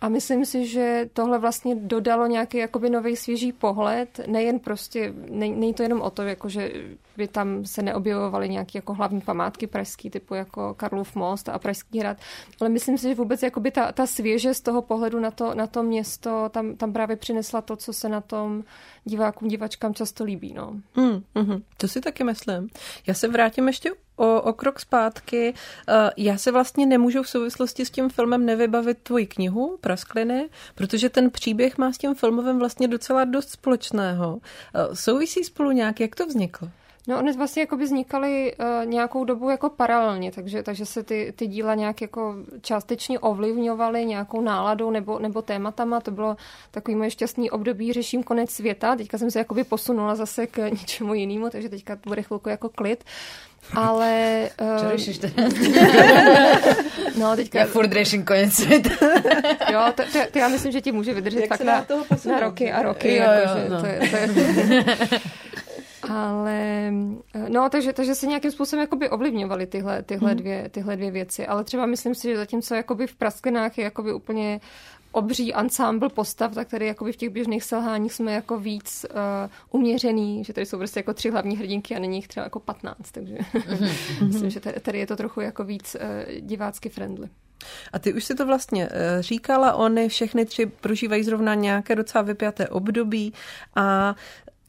[0.00, 5.74] A myslím si, že tohle vlastně dodalo nějaký jakoby nový svěží pohled, nejen prostě, není
[5.74, 6.72] to jenom o to, jako že
[7.16, 11.98] by tam se neobjevovaly nějaké jako hlavní památky pražský, typu jako Karlův most a Pražský
[11.98, 12.16] hrad,
[12.60, 15.66] ale myslím si, že vůbec jakoby ta, ta svěže z toho pohledu na to, na
[15.66, 18.64] to město tam, tam právě přinesla to, co se na tom
[19.04, 20.54] divákům, divačkám často líbí.
[20.54, 20.72] No.
[20.96, 22.68] Mm, mm, to si taky myslím.
[23.06, 25.54] Já se vrátím ještě o, o krok zpátky.
[25.88, 31.08] Eh, já se vlastně nemůžu v souvislosti s tím filmem nevybavit tvoji knihu Praskliny, protože
[31.08, 34.40] ten příběh má s tím filmovým vlastně docela dost společného.
[34.74, 36.68] Eh, souvisí spolu nějak, jak to vzniklo?
[37.08, 41.32] No, ony vlastně jako by vznikaly uh, nějakou dobu jako paralelně, takže, takže se ty,
[41.36, 46.00] ty díla nějak jako částečně ovlivňovaly nějakou náladou nebo, nebo tématama.
[46.00, 46.36] To bylo
[46.70, 48.96] takový moje šťastný období, řeším konec světa.
[48.96, 53.04] Teďka jsem se jakoby posunula zase k něčemu jinému, takže teďka bude chvilku jako klid.
[53.74, 54.48] Ale...
[54.60, 54.76] Uh...
[54.78, 55.20] Co řešíš
[57.18, 57.58] no, teďka...
[57.58, 58.90] Já furt řeším konec světa.
[59.72, 61.86] jo, to, to, to, já myslím, že ti může vydržet Jak fakt na,
[62.26, 63.16] na roky a roky.
[63.16, 63.80] Jo, jako, jo, no.
[63.80, 64.28] to, je, to je...
[66.08, 66.92] Ale
[67.34, 70.38] eh, no, takže, takže se nějakým způsobem jakoby ovlivňovaly tyhle, tyhle, hmm.
[70.38, 71.46] dvě, tyhle dvě věci.
[71.46, 74.60] Ale třeba myslím si, že zatímco jakoby v Prasklinách je jakoby úplně
[75.12, 80.44] obří ansámbl postav, tak tady jakoby v těch běžných selháních jsme jako víc uh, uměřený,
[80.44, 83.34] že tady jsou prostě jako tři hlavní hrdinky a není jich třeba jako patnáct, takže
[83.34, 83.92] mm-hmm.
[84.26, 87.28] myslím, že tady, tady je to trochu jako víc uh, divácky friendly.
[87.92, 88.88] A ty už si to vlastně
[89.20, 93.32] říkala, oni všechny tři prožívají zrovna nějaké docela vypjaté období
[93.76, 94.14] a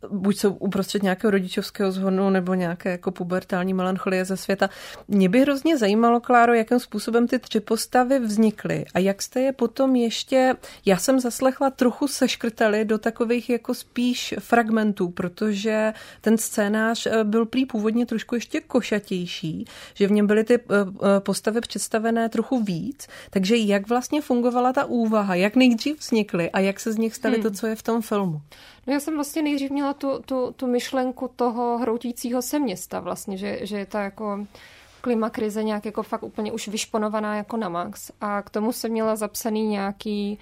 [0.10, 4.70] buď jsou uprostřed nějakého rodičovského zhonu nebo nějaké jako pubertální melancholie ze světa.
[5.08, 9.52] Mě by hrozně zajímalo, Kláro, jakým způsobem ty tři postavy vznikly a jak jste je
[9.52, 17.06] potom ještě, já jsem zaslechla, trochu seškrtali do takových jako spíš fragmentů, protože ten scénář
[17.06, 21.62] eh, byl prý původně trošku ještě košatější, že v něm byly ty eh, eh, postavy
[21.62, 26.94] představené trochu víc, takže jak vlastně fungovala ta úvaha, jak nejdřív vznikly a jak se
[26.94, 27.44] z nich staly hmm.
[27.44, 28.42] to, co je v tom filmu?
[28.88, 33.38] No já jsem vlastně nejdřív měla tu, tu, tu myšlenku toho hroutícího se města vlastně,
[33.38, 34.46] že, že je to jako
[35.02, 38.12] klima krize nějak jako fakt úplně už vyšponovaná jako na max.
[38.22, 40.40] A k tomu jsem měla zapsaný nějaký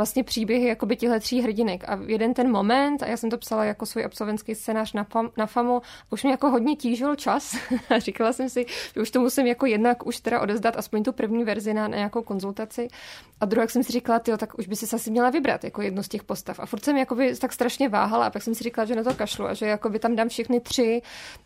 [0.00, 1.84] vlastně příběhy jakoby těchto tří hrdinek.
[1.88, 5.30] A jeden ten moment, a já jsem to psala jako svůj absolventský scénář na, fam,
[5.36, 7.56] na FAMu, už mě jako hodně tížil čas
[7.90, 11.12] a říkala jsem si, že už to musím jako jednak už teda odezdat aspoň tu
[11.12, 12.88] první verzi na, nějakou konzultaci.
[13.40, 15.82] A druhá, jak jsem si říkala, tyjo, tak už by si asi měla vybrat jako
[15.82, 16.60] jednu z těch postav.
[16.60, 19.14] A furt jsem jakoby tak strašně váhala a pak jsem si říkala, že na to
[19.14, 21.02] kašlu a že jakoby tam dám všechny tři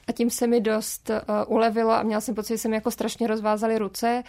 [0.09, 3.27] a tím se mi dost uh, ulevilo a měla jsem pocit, že jsem jako strašně
[3.27, 4.23] rozvázali ruce.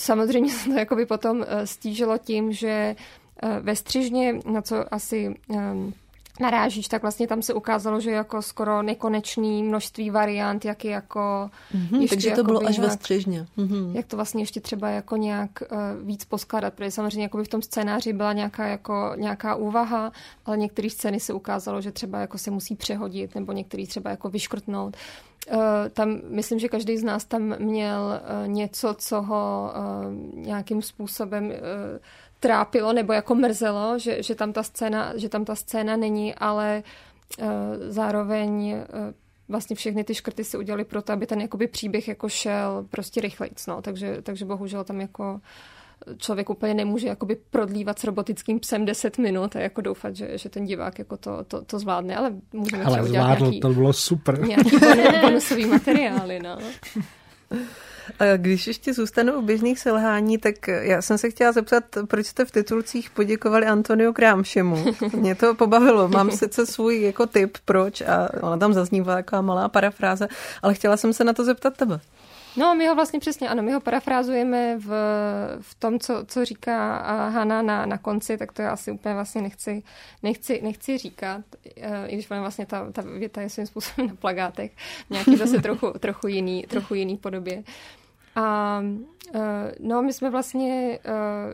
[0.00, 2.96] Samozřejmě se to jakoby potom eh, stížilo tím, že
[3.42, 5.92] eh, ve střižně, na co asi ehm,
[6.40, 11.50] narážíš, tak vlastně tam se ukázalo, že jako skoro nekonečný množství variant, jak je jako...
[11.74, 13.46] Mm-hmm, takže to bylo až ve střižně.
[13.58, 13.96] Mm-hmm.
[13.96, 17.48] Jak to vlastně ještě třeba jako nějak uh, víc poskládat, protože samozřejmě jako by v
[17.48, 20.12] tom scénáři byla nějaká, jako, nějaká úvaha,
[20.46, 24.28] ale některé scény se ukázalo, že třeba jako se musí přehodit, nebo některý třeba jako
[24.28, 24.96] vyškrtnout.
[25.52, 25.58] Uh,
[25.92, 31.46] tam myslím, že každý z nás tam měl uh, něco, co ho uh, nějakým způsobem
[31.46, 31.52] uh,
[32.40, 36.82] trápilo nebo jako mrzelo, že, že, tam ta scéna, že tam ta scéna není, ale
[37.38, 37.46] uh,
[37.88, 39.12] zároveň uh,
[39.48, 43.66] vlastně všechny ty škrty si udělali proto, aby ten jakoby příběh jako šel prostě rychlejc,
[43.66, 43.82] no.
[43.82, 45.40] takže, takže bohužel tam jako
[46.16, 50.48] člověk úplně nemůže jakoby prodlívat s robotickým psem 10 minut a jako doufat, že, že
[50.48, 53.92] ten divák jako to, to, to zvládne, ale můžeme ale třeba udělat nějaký, to bylo
[53.92, 54.46] super.
[54.46, 54.76] Nějaký
[55.22, 56.58] bonusový materiály, no.
[58.36, 62.50] Když ještě zůstanu u běžných selhání, tak já jsem se chtěla zeptat, proč jste v
[62.50, 64.84] titulcích poděkovali Antonio Krámšemu.
[65.16, 66.08] Mě to pobavilo.
[66.08, 70.28] Mám sice svůj jako tip, proč, a ona tam zaznívá taková malá parafráze,
[70.62, 72.00] ale chtěla jsem se na to zeptat tebe.
[72.56, 74.88] No, my ho vlastně přesně, ano, my ho parafrázujeme v,
[75.60, 76.96] v tom, co, co říká
[77.28, 79.82] Hana na, na konci, tak to já asi úplně vlastně nechci,
[80.22, 81.40] nechci, nechci říkat,
[82.06, 84.72] i když vlastně ta, ta věta je svým způsobem na plagátech,
[85.10, 87.62] nějaký zase trochu, trochu, jiný, trochu jiný podobě.
[88.36, 88.80] A
[89.80, 90.98] no, my jsme vlastně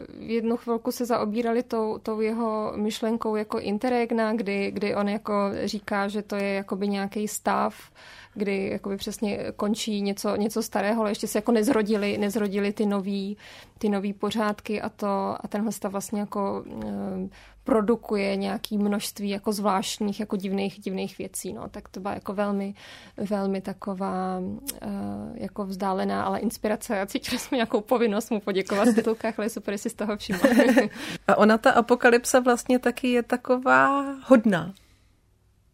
[0.08, 5.34] v jednu chvilku se zaobírali tou, tou jeho myšlenkou jako interregna, kdy, kdy on jako
[5.64, 7.90] říká, že to je jakoby nějaký stav,
[8.34, 13.36] kdy jakoby přesně končí něco, něco starého, ale ještě se jako nezrodili, nezrodili ty nový,
[13.78, 17.28] ty nový pořádky a to a tenhle stav vlastně jako e,
[17.64, 21.68] produkuje nějaký množství jako zvláštních, jako divných, divných věcí, no.
[21.68, 22.74] Tak to byla jako velmi,
[23.16, 24.40] velmi taková
[24.82, 24.88] e,
[25.34, 29.74] jako vzdálená, ale inspirace a cítili jsme nějakou povinnost mu poděkovat v titulkách, ale super,
[29.74, 30.42] jestli z toho všimla.
[31.28, 34.74] a ona ta apokalypsa vlastně taky je taková hodná.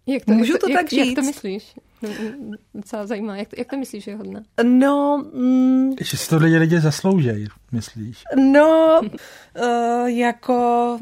[0.06, 1.06] Jak to, Můžu to jak, tak říct?
[1.06, 1.74] Jak to myslíš?
[2.74, 3.36] Docela zajímá.
[3.36, 4.40] Jak to, jak to myslíš, že je hodná?
[4.62, 5.24] No...
[5.32, 8.24] Mm, že si to lidi, lidi zasloužejí, myslíš?
[8.36, 10.98] No, uh, jako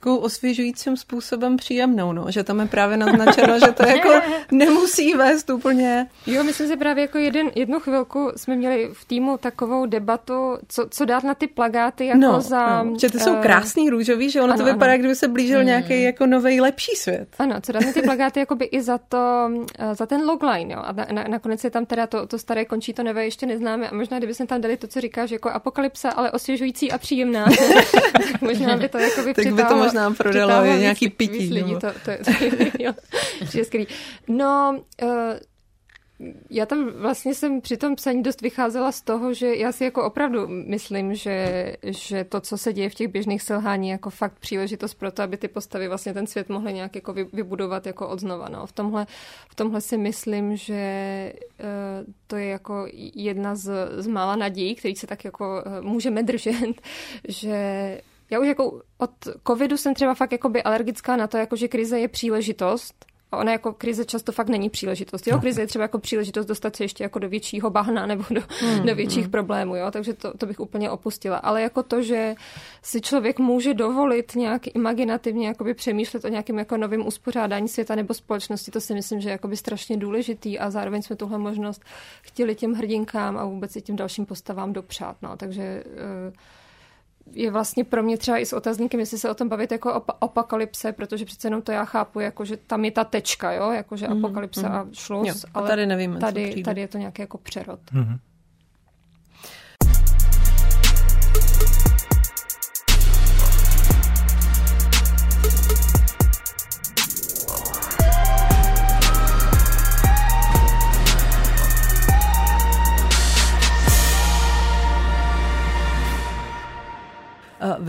[0.00, 4.08] takovou osvěžujícím způsobem příjemnou, no, že tam je právě naznačeno, že to jako
[4.50, 6.06] nemusí vést úplně.
[6.26, 10.86] Jo, myslím si právě jako jeden, jednu chvilku jsme měli v týmu takovou debatu, co,
[10.90, 12.82] co dát na ty plagáty jako no, za...
[12.82, 14.98] No, že ty jsou uh, krásný růžový, že ono ano, to vypadá, ano.
[14.98, 15.66] kdyby se blížil hmm.
[15.66, 17.28] nějaký jako nový lepší svět.
[17.38, 20.74] Ano, co dát na ty plagáty jako by i za to, uh, za ten logline,
[20.74, 23.46] jo, a na, na, nakonec je tam teda to, to staré končí, to nové ještě
[23.46, 26.98] neznáme a možná kdyby jsme tam dali to, co říkáš, jako apokalypsa, ale osvěžující a
[26.98, 27.46] příjemná,
[28.40, 31.52] možná by to jako by tak by to možná prodalo je nějaký pití.
[31.52, 32.30] Lidi, to, to, to,
[32.78, 32.92] jo,
[33.54, 33.86] je skvělý.
[34.28, 35.08] No, uh,
[36.50, 40.04] já tam vlastně jsem při tom psaní dost vycházela z toho, že já si jako
[40.04, 44.94] opravdu myslím, že, že to, co se děje v těch běžných selhání, jako fakt příležitost
[44.94, 48.48] pro to, aby ty postavy vlastně ten svět mohly nějak jako vybudovat jako odznova.
[48.48, 48.66] No.
[48.66, 49.06] V, tomhle,
[49.50, 54.96] v tomhle si myslím, že uh, to je jako jedna z, z mála nadějí, který
[54.96, 56.82] se tak jako uh, můžeme držet,
[57.28, 58.00] že
[58.30, 59.10] já už jako od
[59.46, 63.52] covidu jsem třeba fakt jakoby alergická na to, jako že krize je příležitost, a ona
[63.52, 65.26] jako krize často fakt není příležitost.
[65.26, 68.42] Jo, krize je třeba jako příležitost dostat se ještě jako do většího bahna nebo do,
[68.60, 69.30] hmm, do větších hmm.
[69.30, 71.36] problémů, jo, takže to, to bych úplně opustila.
[71.36, 72.34] Ale jako to, že
[72.82, 78.14] si člověk může dovolit nějak imaginativně jakoby přemýšlet o nějakém jako novém uspořádání světa nebo
[78.14, 81.82] společnosti, to si myslím, že je jakoby strašně důležitý a zároveň jsme tuhle možnost
[82.22, 85.16] chtěli těm hrdinkám a vůbec i těm dalším postavám dopřát.
[85.22, 85.36] No.
[85.36, 86.34] Takže uh,
[87.32, 90.02] je vlastně pro mě třeba i s otazníkem, jestli se o tom bavit jako o
[90.20, 94.08] apokalypse, protože přece jenom to já chápu, jako že tam je ta tečka, jo, jakože
[94.08, 94.74] mm, apokalypse mm.
[94.74, 97.80] a šlus, jo, ale tady nevíme, tady, tady je to nějaký jako přerod.
[97.92, 98.18] Mm-hmm.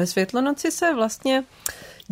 [0.02, 1.44] Ve Světlonoci se vlastně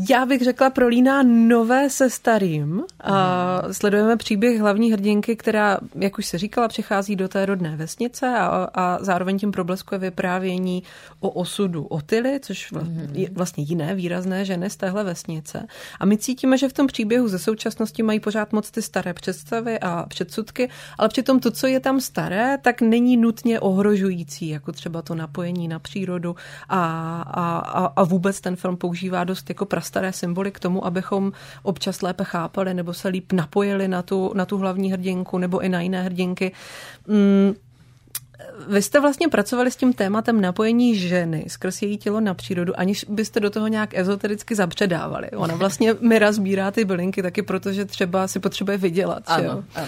[0.09, 2.83] já bych řekla, prolíná nové se starým.
[3.03, 8.27] A sledujeme příběh hlavní hrdinky, která, jak už se říkala, přichází do té rodné vesnice
[8.27, 10.83] a, a zároveň tím probleskuje vyprávění
[11.19, 12.73] o osudu Otily, což
[13.13, 15.67] je vlastně jiné výrazné ženy z téhle vesnice.
[15.99, 19.79] A my cítíme, že v tom příběhu ze současnosti mají pořád moc ty staré představy
[19.79, 25.01] a předsudky, ale přitom to, co je tam staré, tak není nutně ohrožující, jako třeba
[25.01, 26.35] to napojení na přírodu
[26.69, 26.81] a,
[27.21, 31.31] a, a vůbec ten film používá dost jako pras staré symboly k tomu, abychom
[31.63, 35.69] občas lépe chápali nebo se líp napojili na tu, na tu hlavní hrdinku nebo i
[35.69, 36.51] na jiné hrdinky.
[37.07, 37.53] Mm,
[38.67, 43.05] vy jste vlastně pracovali s tím tématem napojení ženy skrz její tělo na přírodu, aniž
[43.09, 45.29] byste do toho nějak ezotericky zapředávali.
[45.31, 49.23] Ona vlastně Mira sbírá ty bylinky taky proto, že třeba si potřebuje vydělat.
[49.27, 49.63] Ano, jo?
[49.75, 49.87] ano,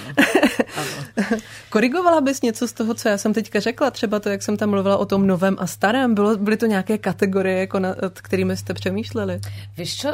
[0.75, 1.37] ano.
[1.69, 3.91] Korigovala bys něco z toho, co já jsem teďka řekla?
[3.91, 6.15] Třeba to, jak jsem tam mluvila o tom novém a starém.
[6.15, 9.39] Bylo, byly to nějaké kategorie, jako nad kterými jste přemýšleli?
[9.77, 10.09] Víš čo,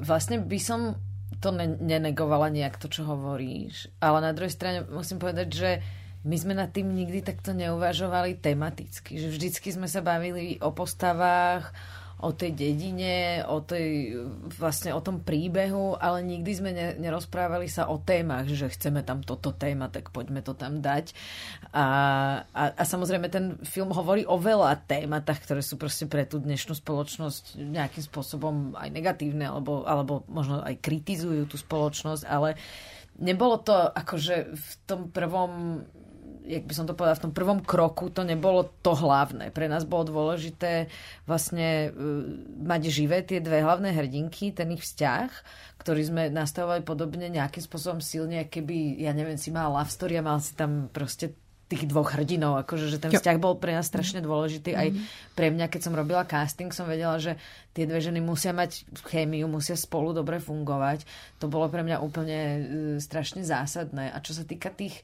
[0.00, 0.94] vlastně by som
[1.40, 1.50] to
[1.80, 5.70] nenegovala nejak to, čo hovoríš, ale na druhej strane musím povedať, že
[6.20, 11.72] my sme nad tým nikdy takto neuvažovali tematicky, že vždycky sme sa bavili o postavách,
[12.20, 14.12] o tej dedine, o, tej,
[14.60, 19.24] vlastne o tom príbehu, ale nikdy sme ne, nerozprávali sa o témach, že chceme tam
[19.24, 21.16] toto téma, tak poďme to tam dať.
[21.72, 21.84] A,
[22.52, 26.76] a, a samozrejme ten film hovorí o veľa tématach, ktoré sú proste pre tú dnešnú
[26.76, 32.60] spoločnosť nejakým spôsobom aj negatívne, alebo, alebo možno aj kritizujú tú spoločnosť, ale
[33.16, 35.84] nebolo to akože v tom prvom
[36.50, 39.54] jak by som to povedala, v tom prvom kroku to nebolo to hlavné.
[39.54, 40.90] Pre nás bolo dôležité
[41.30, 42.26] vlastne uh,
[42.66, 45.30] mať živé tie dve hlavné hrdinky, ten ich vzťah,
[45.78, 50.26] ktorý sme nastavovali podobne nejakým spôsobom silne, keby, ja neviem, si mal love story a
[50.26, 51.38] mal si tam proste
[51.70, 54.74] tých dvoch hrdinov, akože že ten vzťah bol pre nás strašne dôležitý.
[54.74, 55.06] Aj mhm.
[55.38, 57.38] pre mňa, keď som robila casting, som vedela, že
[57.70, 61.06] tie dve ženy musia mať chémiu, musia spolu dobre fungovať.
[61.38, 62.58] To bolo pre mňa úplne uh,
[62.98, 64.10] strašne zásadné.
[64.10, 64.98] A čo sa týka tých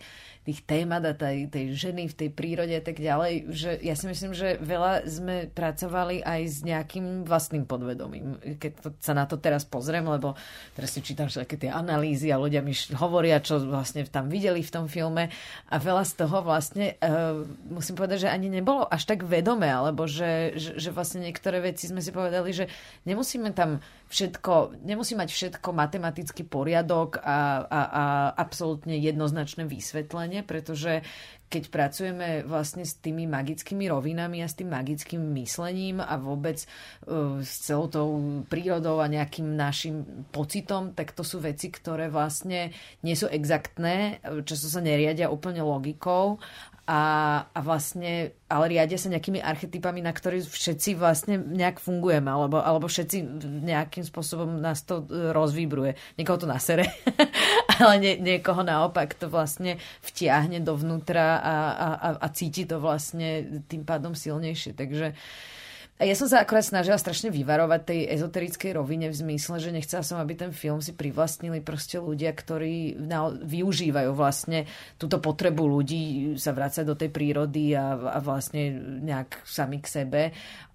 [0.46, 4.06] tých témat a tej, tej ženy v tej prírode a tak ďalej, že ja si
[4.06, 8.38] myslím, že veľa sme pracovali aj s nejakým vlastným podvedomím.
[8.38, 10.38] Keď to, sa na to teraz pozriem, lebo
[10.78, 14.70] teraz si čítam všetky tie analýzy a ľudia mi hovoria, čo vlastne tam videli v
[14.70, 15.26] tom filme
[15.66, 20.06] a veľa z toho vlastne uh, musím povedať, že ani nebolo až tak vedomé, alebo
[20.06, 22.70] že, že, že vlastne niektoré veci sme si povedali, že
[23.02, 28.04] nemusíme tam všetko, nemusí mať všetko matematický poriadok a, a, a
[28.38, 31.04] absolútne jednoznačné vysvetlenie, pretože
[31.46, 36.58] keď pracujeme vlastne s tými magickými rovinami a s tým magickým myslením a vôbec
[37.06, 38.08] uh, s celou tou
[38.50, 42.74] prírodou a nejakým našim pocitom, tak to sú veci, ktoré vlastne
[43.06, 46.42] nie sú exaktné, často sa neriadia úplne logikou
[46.86, 47.02] a,
[47.50, 52.86] a vlastne, ale riadia sa nejakými archetypami, na ktorých všetci vlastne nejak fungujeme, alebo, alebo
[52.86, 55.98] všetci nejakým spôsobom nás to e, rozvíbruje.
[56.14, 56.86] Niekoho to nasere,
[57.82, 63.60] ale nie, niekoho naopak to vlastne vtiahne dovnútra a, a, a, a cíti to vlastne
[63.66, 64.78] tým pádom silnejšie.
[64.78, 65.55] Takže uh,
[65.96, 70.20] ja som sa akorát snažila strašne vyvarovať tej ezoterickej rovine v zmysle, že nechcela som,
[70.20, 74.68] aby ten film si privlastnili proste ľudia, ktorí na, využívajú vlastne
[75.00, 78.76] túto potrebu ľudí sa vrácať do tej prírody a, a vlastne
[79.08, 80.22] nejak sami k sebe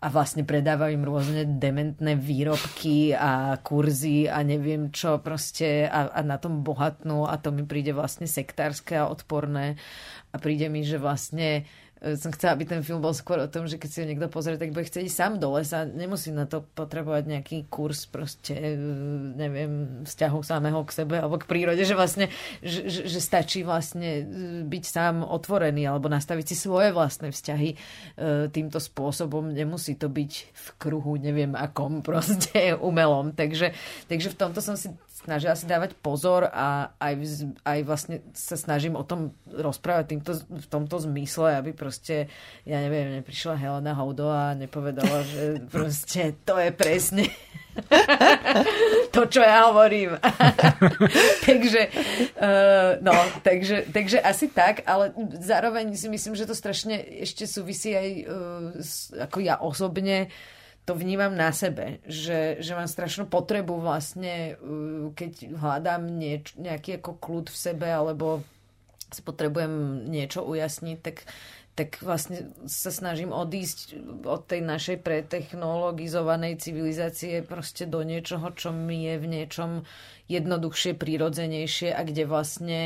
[0.02, 6.26] a vlastne predávajú im rôzne dementné výrobky a kurzy a neviem čo proste a, a
[6.26, 9.78] na tom bohatnú a to mi príde vlastne sektárske a odporné
[10.34, 11.70] a príde mi, že vlastne
[12.02, 14.58] som chcela, aby ten film bol skôr o tom, že keď si ho niekto pozrie,
[14.58, 15.86] tak bude chcieť sám do lesa.
[15.86, 18.74] Nemusí na to potrebovať nejaký kurz proste, e,
[19.38, 22.34] neviem, vzťahu samého k sebe alebo k prírode, že vlastne,
[22.66, 24.24] že, že stačí vlastne e,
[24.66, 27.78] byť sám otvorený alebo nastaviť si svoje vlastné vzťahy
[28.50, 29.54] týmto spôsobom.
[29.54, 33.38] Nemusí to byť v kruhu, neviem akom proste umelom.
[33.38, 33.78] Takže,
[34.10, 34.90] takže v tomto som si
[35.24, 37.14] snažila si dávať pozor a aj,
[37.62, 42.26] aj vlastne sa snažím o tom rozprávať týmto, v tomto zmysle, aby proste,
[42.66, 45.44] ja neviem, neprišla Helena Houdo a nepovedala, že
[45.74, 47.26] proste to je presne
[49.16, 50.18] to, čo ja hovorím.
[51.48, 51.82] takže,
[52.42, 53.14] uh, no,
[53.46, 58.26] takže, takže asi tak, ale zároveň si myslím, že to strašne ešte súvisí aj uh,
[58.82, 60.61] s, ako ja osobne uh,
[60.92, 67.00] to vnímam na sebe, že, že mám strašnú potrebu vlastne, uh, keď hľadám nieč, nejaký
[67.00, 68.44] ako kľud v sebe, alebo
[69.08, 71.24] si potrebujem niečo ujasniť, tak
[71.72, 73.96] tak vlastne sa snažím odísť
[74.28, 79.72] od tej našej pretechnologizovanej civilizácie proste do niečoho, čo mi je v niečom
[80.28, 82.80] jednoduchšie, prírodzenejšie a kde vlastne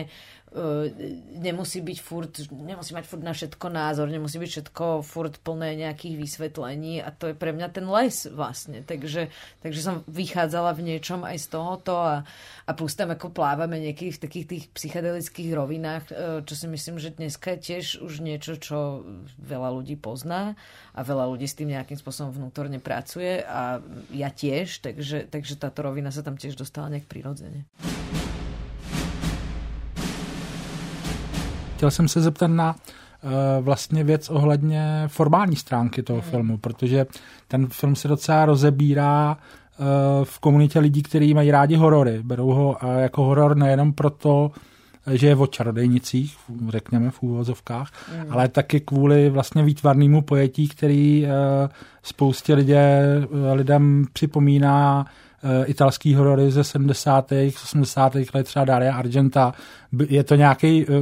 [1.35, 6.15] nemusí byť furt, nemusí mať furt na všetko názor, nemusí byť všetko furt plné nejakých
[6.15, 8.79] vysvetlení a to je pre mňa ten les vlastne.
[8.79, 9.27] Takže,
[9.59, 12.23] takže som vychádzala v niečom aj z tohoto a,
[12.63, 16.03] a plus tam ako plávame niekých v takých tých psychedelických rovinách,
[16.47, 19.03] čo si myslím, že dneska je tiež už niečo, čo
[19.43, 20.55] veľa ľudí pozná
[20.95, 23.83] a veľa ľudí s tým nejakým spôsobom vnútorne pracuje a
[24.15, 27.67] ja tiež, takže, takže táto rovina sa tam tiež dostala nejak prirodzene
[31.85, 33.31] Chtěl jsem se zeptat na uh,
[33.61, 36.21] vlastně věc ohledně formální stránky toho mm.
[36.21, 37.05] filmu, protože
[37.47, 39.85] ten film se docela rozebírá uh,
[40.23, 42.19] v komunitě lidí, kteří mají rádi horory.
[42.23, 44.51] Berou ho uh, jako horor nejenom proto,
[45.11, 46.37] že je o čarodejnicích,
[46.69, 48.33] řekněme v úvozovkách, mm.
[48.33, 51.27] ale taky kvůli vlastně výtvarnému pojetí, který
[52.03, 53.03] spoustě lidé,
[53.53, 55.24] lidem připomíná Eh,
[55.65, 57.31] italský horory ze 70.
[57.63, 58.15] 80.
[58.33, 59.53] let, třeba Daria Argenta.
[60.09, 60.93] Je to nějaký, eh,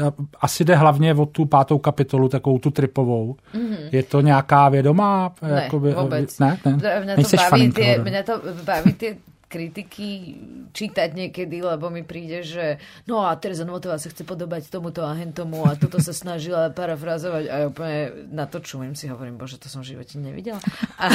[0.00, 3.36] eh, asi jde hlavně o tu pátou kapitolu, takovou tu tripovou.
[3.54, 3.88] Mm-hmm.
[3.92, 5.34] Je to nějaká vědomá?
[5.42, 6.38] Ne, jakoby, vůbec.
[6.38, 6.78] Ne, ne?
[7.16, 8.32] Mě to, baví ty, mě to
[8.64, 9.16] baví ty
[9.52, 10.40] kritiky
[10.72, 15.68] čítať niekedy, lebo mi príde, že no a Teresa Novotová sa chce podobať tomuto agentomu
[15.68, 19.68] a toto sa snažila parafrazovať a ja úplne na to čumím si hovorím, bože, to
[19.68, 20.64] som v živote nevidela.
[20.96, 21.12] A,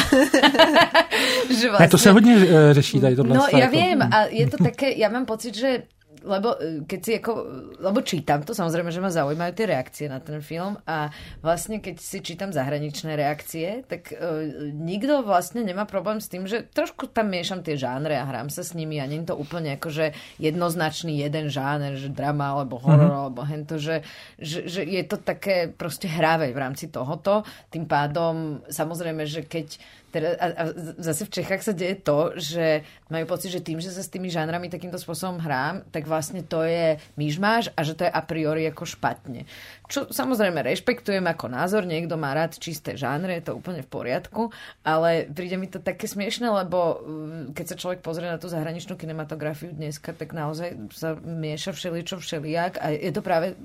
[1.58, 2.38] že vlastne, to sa hodne
[2.78, 3.34] řeší tady tohle.
[3.34, 5.90] No ja viem a je to také, ja mám pocit, že
[6.28, 7.32] lebo e, keď si ako,
[7.80, 11.08] lebo čítam to, samozrejme, že ma zaujímajú tie reakcie na ten film a
[11.40, 14.44] vlastne keď si čítam zahraničné reakcie, tak uh,
[14.76, 18.62] nikto vlastne nemá problém s tým, že trošku tam miešam tie žánre a hrám sa
[18.62, 23.08] s nimi a nie je to úplne akože jednoznačný jeden žáner, že drama alebo horor
[23.08, 23.24] mm-hmm.
[23.24, 24.04] alebo hento, že,
[24.38, 27.48] že, že je to také proste hráve v rámci tohoto.
[27.72, 30.64] Tým pádom samozrejme, že keď teda, a, a
[31.04, 34.32] zase v Čechách sa deje to, že majú pocit, že tým, že sa s tými
[34.32, 38.64] žánrami takýmto spôsobom hrám, tak vlastne to je myšmáš a že to je a priori
[38.72, 39.44] ako špatne.
[39.88, 44.52] Čo samozrejme rešpektujem ako názor, niekto má rád čisté žánre, je to úplne v poriadku,
[44.84, 49.00] ale príde mi to také smiešne, lebo mm, keď sa človek pozrie na tú zahraničnú
[49.00, 53.56] kinematografiu dneska, tak naozaj sa mieša všeličo všelijak a je to práve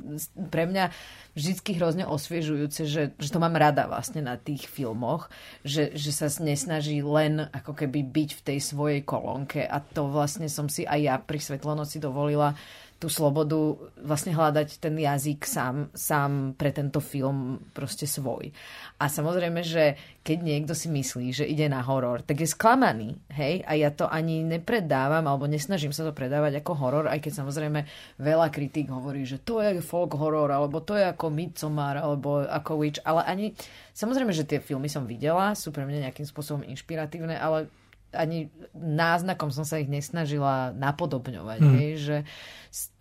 [0.47, 0.95] pre mňa
[1.35, 5.27] vždycky hrozne osviežujúce, že, že to mám rada vlastne na tých filmoch,
[5.67, 10.47] že, že sa nesnaží len ako keby byť v tej svojej kolónke a to vlastne
[10.47, 12.55] som si aj ja pri Svetlonoci dovolila
[13.03, 18.55] tú slobodu vlastne hľadať ten jazyk sám, sám pre tento film proste svoj.
[19.03, 23.67] A samozrejme, že keď niekto si myslí, že ide na horor, tak je sklamaný, hej?
[23.67, 27.83] A ja to ani nepredávam, alebo nesnažím sa to predávať ako horor, aj keď samozrejme
[28.23, 32.79] veľa kritík hovorí, že to je folk horor, alebo to je ako Midsommar, alebo ako
[32.79, 33.47] Witch, ale ani...
[33.93, 37.67] Samozrejme, že tie filmy som videla, sú pre mňa nejakým spôsobom inšpiratívne, ale
[38.13, 41.59] ani náznakom som sa ich nesnažila napodobňovať.
[41.65, 41.73] Mm.
[41.81, 42.17] Hej, že,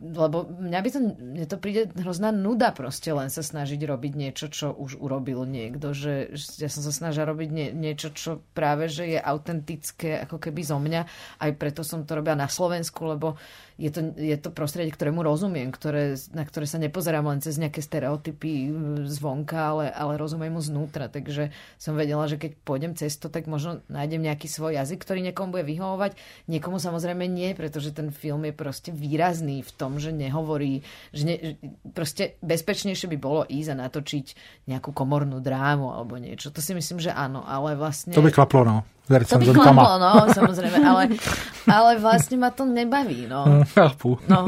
[0.03, 4.51] lebo mňa by to, mne to príde hrozná nuda proste len sa snažiť robiť niečo,
[4.51, 5.95] čo už urobil niekto.
[5.95, 10.61] Že, ja som sa snažila robiť nie, niečo, čo práve že je autentické ako keby
[10.67, 11.01] zo mňa.
[11.39, 13.39] Aj preto som to robila na Slovensku, lebo
[13.79, 17.79] je to, je to prostredie, ktorému rozumiem, ktoré, na ktoré sa nepozerám len cez nejaké
[17.79, 18.69] stereotypy
[19.07, 21.07] zvonka, ale, ale rozumiem mu znútra.
[21.07, 21.49] Takže
[21.79, 25.55] som vedela, že keď pôjdem cez to, tak možno nájdem nejaký svoj jazyk, ktorý niekomu
[25.57, 26.19] bude vyhovovať.
[26.51, 30.81] Niekomu samozrejme nie, pretože ten film je proste výrazný v tom, že nehovorí,
[31.13, 31.35] že ne,
[31.95, 34.25] proste bezpečnejšie by bolo ísť a natočiť
[34.67, 36.53] nejakú komornú drámu alebo niečo.
[36.53, 38.13] To si myslím, že áno, ale vlastne...
[38.13, 38.77] To by klaplo, no.
[39.11, 41.19] To by klaplo, no, samozrejme, ale,
[41.67, 43.43] ale vlastne ma to nebaví, no.
[43.75, 44.15] Chápu.
[44.31, 44.47] No.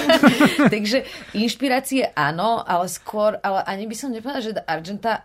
[0.74, 5.24] Takže inšpirácie áno, ale skôr, ale ani by som nepovedala, že Argenta,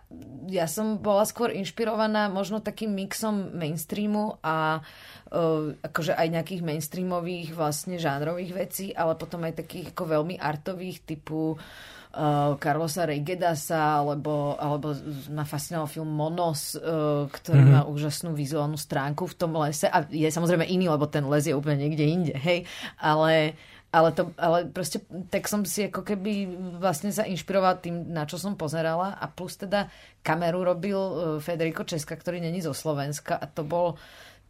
[0.52, 4.84] ja som bola skôr inšpirovaná možno takým mixom mainstreamu a
[5.32, 11.08] uh, akože aj nejakých mainstreamových vlastne žánrových vecí, ale potom aj takých ako veľmi artových
[11.08, 11.60] typu uh,
[12.16, 14.96] uh, Carlosa Regedasa, alebo, alebo
[15.32, 17.76] ma fascinoval film Monos, uh, ktorý mm-hmm.
[17.76, 21.56] má úžasnú vizuálnu stránku v tom lese a je samozrejme iný, lebo ten les je
[21.56, 22.68] úplne niekde inde, hej,
[23.00, 23.56] ale
[23.92, 26.48] ale, to, ale proste tak som si ako keby
[26.80, 29.92] vlastne sa inšpiroval tým, na čo som pozerala a plus teda
[30.24, 31.14] kameru robil uh,
[31.44, 34.00] Federico Česka, ktorý není zo Slovenska a to bol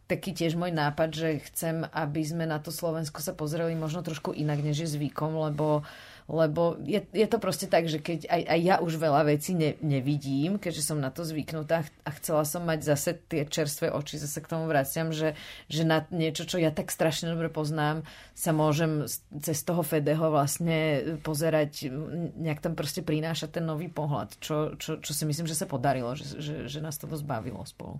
[0.06, 4.30] taký tiež môj nápad, že chcem, aby sme na to Slovensko sa pozreli možno trošku
[4.30, 8.42] inak, než je zvykom, lebo uh, lebo je, je to proste tak, že keď aj,
[8.46, 12.62] aj ja už veľa vecí ne, nevidím, keďže som na to zvyknutá a chcela som
[12.62, 15.34] mať zase tie čerstvé oči, zase k tomu vraciam, že,
[15.66, 19.06] že na niečo, čo ja tak strašne dobre poznám, sa môžem
[19.42, 21.90] cez toho Fedeho vlastne pozerať,
[22.38, 26.14] nejak tam proste prinášať ten nový pohľad, čo, čo, čo si myslím, že sa podarilo,
[26.14, 27.98] že, že, že nás to dosť bavilo spolu.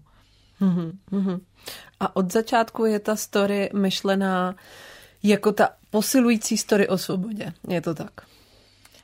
[0.62, 1.38] Mm-hmm.
[2.00, 4.54] A od začátku je ta story myšlená
[5.22, 7.52] jako ta posilující story o svobodě.
[7.68, 8.26] Je to tak?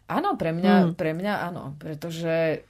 [0.08, 0.92] Áno, pre mňa, mm.
[0.96, 2.64] pre mňa áno, pretože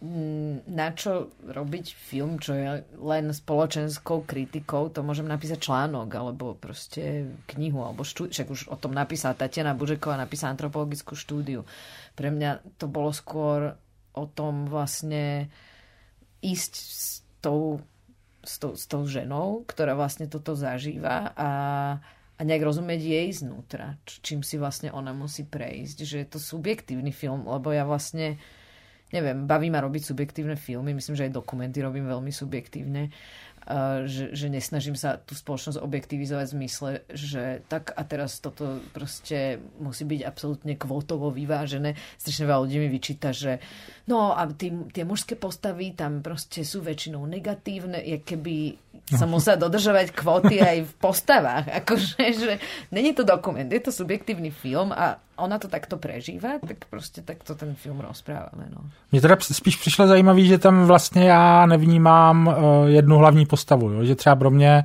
[0.00, 6.56] mm, na čo robiť film, čo je len spoločenskou kritikou, to môžem napísať článok, alebo
[6.56, 8.32] proste knihu, alebo štúdiu.
[8.32, 11.68] Však už o tom napísala Tatiana Bužeková, napísala antropologickú štúdiu.
[12.16, 13.76] Pre mňa to bolo skôr
[14.16, 15.52] o tom vlastne
[16.40, 17.84] ísť s tou
[18.40, 21.50] s tou, s tou ženou, ktorá vlastne toto zažíva a,
[22.40, 27.12] a nejak rozumieť jej znútra, čím si vlastne ona musí prejsť, že je to subjektívny
[27.12, 28.40] film, lebo ja vlastne
[29.10, 33.10] neviem, baví ma robiť subjektívne filmy, myslím, že aj dokumenty robím veľmi subjektívne
[34.06, 39.62] že, že nesnažím sa tú spoločnosť objektivizovať v zmysle, že tak a teraz toto proste
[39.78, 41.94] musí byť absolútne kvotovo vyvážené.
[42.18, 43.62] Strašne veľa ľudí mi vyčíta, že
[44.10, 48.74] no a tí, tie mužské postavy tam proste sú väčšinou negatívne, je keby
[49.14, 51.70] sa musel dodržovať kvóty aj v postavách.
[51.84, 52.52] Akože, že
[52.90, 57.54] není to dokument, je to subjektívny film a ona to takto prežívá, tak prostě takto
[57.54, 58.68] ten film rozpráváme.
[58.74, 58.90] No.
[59.12, 62.54] Mně teda spíš přišlo zajímavý, že tam vlastně já nevnímám uh,
[62.86, 64.04] jednu hlavní postavu, jo?
[64.04, 64.82] že třeba pro mě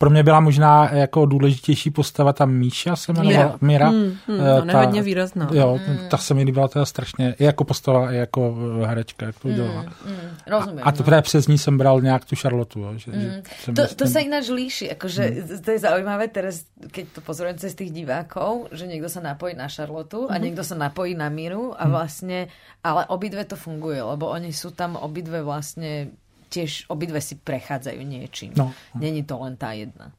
[0.00, 3.88] pro mě byla možná jako důležitější postava ta Míša, se jmenovala Mira.
[3.88, 5.48] Hmm, hmm, ta, ona je hodně výrazná.
[5.52, 5.98] Jo, hmm.
[6.08, 9.54] ta se mi líbila teda strašně, i jako postava, i jako herečka, jak to hmm,
[9.54, 9.80] udělala.
[9.80, 10.80] Hmm, hmm, rozumím.
[10.82, 11.22] A, a to no.
[11.22, 12.80] přes ní jsem bral nějak tu Charlotu.
[12.80, 13.42] Jo, že, hmm.
[13.66, 15.60] že to, to sa ináč líši, akože hmm.
[15.60, 19.68] to je zaujímavé teraz, keď to pozorujem cez tých divákov, že niekto sa napojí na
[19.68, 20.42] Charlotu a hmm.
[20.48, 21.92] niekto sa napojí na Miru a hmm.
[21.92, 22.48] vlastne,
[22.80, 26.08] ale obidve to funguje, lebo oni sú tam obidve vlastne
[26.50, 28.52] tiež obidve si prechádzajú niečím.
[28.58, 28.74] No.
[28.98, 30.12] Není to len tá jedna.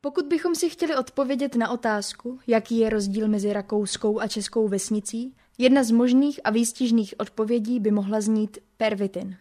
[0.00, 5.34] Pokud bychom si chtěli odpovědět na otázku, jaký je rozdíl mezi rakouskou a českou vesnicí,
[5.58, 9.36] jedna z možných a výstižných odpovědí by mohla znít pervitin.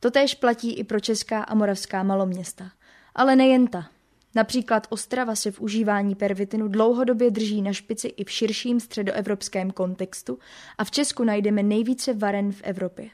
[0.00, 2.70] Totéž platí i pro česká a moravská maloměsta.
[3.14, 3.88] Ale nejen ta.
[4.34, 10.38] Například Ostrava se v užívání pervitinu dlouhodobě drží na špici i v širším středoevropském kontextu
[10.78, 13.10] a v Česku najdeme nejvíce varen v Evropě.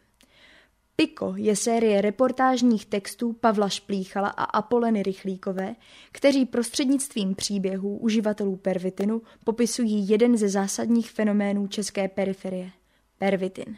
[0.97, 5.75] Piko je série reportážních textů Pavla Šplíchala a Apoleny Rychlíkové,
[6.13, 12.71] kteří prostřednictvím příběhů uživatelů pervitinu popisují jeden ze zásadních fenoménů české periferie–
[13.19, 13.77] pervitin.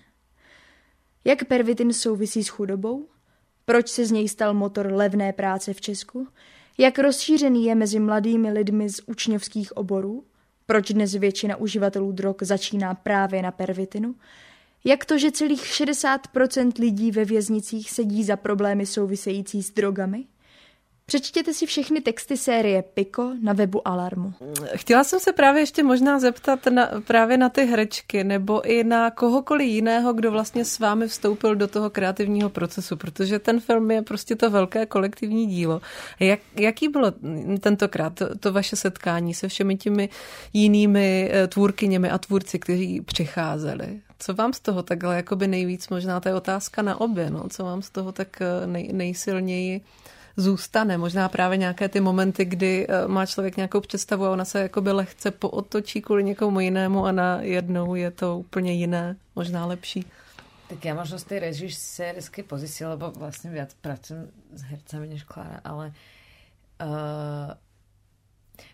[1.24, 3.08] Jak pervitin souvisí s chudobou?
[3.64, 6.28] Proč se z něj stal motor levné práce v Česku?
[6.80, 10.24] Jak rozšířený je mezi mladými lidmi z učňovských oborů?
[10.66, 14.14] Proč dnes většina uživatelů drog začíná právě na pervitinu?
[14.84, 20.24] Jak to, že celých 60% lidí ve věznicích sedí za problémy související s drogami?
[21.10, 24.32] Přečtěte si všechny texty série Piko na webu Alarmu.
[24.74, 29.10] Chtěla jsem se právě ještě možná zeptat na, právě na ty herečky nebo i na
[29.10, 34.02] kohokoliv jiného, kdo vlastně s vámi vstoupil do toho kreativního procesu, protože ten film je
[34.02, 35.80] prostě to velké kolektivní dílo.
[36.20, 37.12] Jak, jaký bylo
[37.60, 40.08] tentokrát to, to vaše setkání se všemi těmi
[40.52, 44.00] jinými eh, tvůrkyněmi a tvůrci, kteří přicházeli?
[44.18, 47.48] Co vám z toho takhle jakoby nejvíc, možná to je otázka na obě, no?
[47.48, 49.80] co vám z toho tak eh, nej, nejsilněji
[50.36, 50.98] zůstane.
[50.98, 54.92] Možná právě nějaké ty momenty, kdy eh, má člověk nějakou představu a ona se jakoby
[54.92, 60.04] lehce pootočí kvůli někomu jinému a na jednou je to úplně jiné, možná lepší.
[60.70, 65.58] Tak ja možno z tej režisérskej pozície, lebo vlastne viac pracujem s hercami než Klára,
[65.66, 65.90] ale
[66.78, 67.58] uh,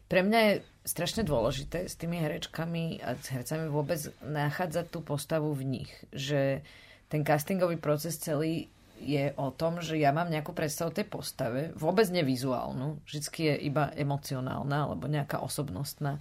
[0.04, 0.54] pre mňa je
[0.84, 5.92] strašne dôležité s tými herečkami a s hercami vôbec nachádzať tú postavu v nich.
[6.12, 6.60] Že
[7.08, 8.68] ten castingový proces celý
[9.00, 13.92] je o tom, že ja mám nejakú predstavu tej postave, vôbec nevizuálnu, vždycky je iba
[13.92, 16.18] emocionálna alebo nejaká osobnostná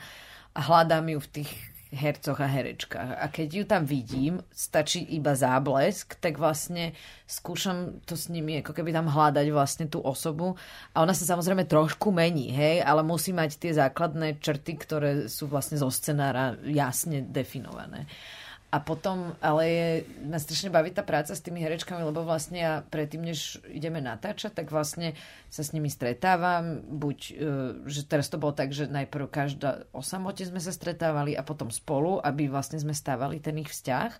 [0.55, 1.51] a hľadám ju v tých
[1.95, 3.09] hercoch a herečkách.
[3.23, 6.91] A keď ju tam vidím, stačí iba záblesk, tak vlastne
[7.23, 10.59] skúšam to s nimi, ako keby tam hľadať vlastne tú osobu.
[10.91, 15.47] A ona sa samozrejme trošku mení, hej, ale musí mať tie základné črty, ktoré sú
[15.47, 18.05] vlastne zo scenára jasne definované.
[18.75, 19.87] A potom, ale je,
[20.27, 24.51] ma strašne baví tá práca s tými herečkami, lebo vlastne ja predtým, než ideme natáčať,
[24.51, 25.15] tak vlastne
[25.47, 26.83] sa s nimi stretávam.
[26.83, 27.33] Buď, e,
[27.87, 31.71] že teraz to bolo tak, že najprv každá o samote sme sa stretávali a potom
[31.71, 34.11] spolu, aby vlastne sme stávali ten ich vzťah.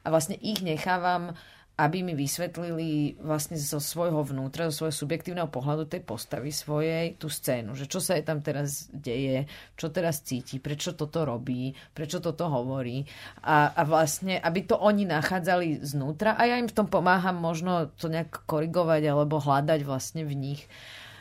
[0.00, 1.36] A vlastne ich nechávam
[1.80, 7.32] aby mi vysvetlili vlastne zo svojho vnútra, zo svojho subjektívneho pohľadu tej postavy svojej tú
[7.32, 9.48] scénu, že čo sa jej tam teraz deje,
[9.80, 13.08] čo teraz cíti, prečo toto robí, prečo toto hovorí
[13.40, 17.88] a, a vlastne, aby to oni nachádzali znútra a ja im v tom pomáham možno
[17.96, 20.62] to nejak korigovať alebo hľadať vlastne v nich.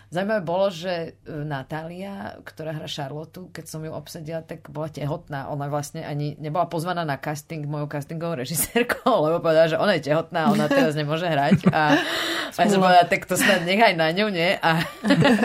[0.10, 5.54] Zajímavé bolo, že e, Natália, ktorá hra Charlotte, keď som ju obsadila, tak bola tehotná.
[5.54, 10.10] Ona vlastne ani nebola pozvaná na casting mojou castingovou režisérkou, lebo povedala, že ona je
[10.10, 11.70] tehotná, ona teraz nemôže hrať.
[11.70, 12.02] A,
[12.58, 14.58] a ja som povedala, tak to snad nechaj na ňu, nie?
[14.58, 14.82] A,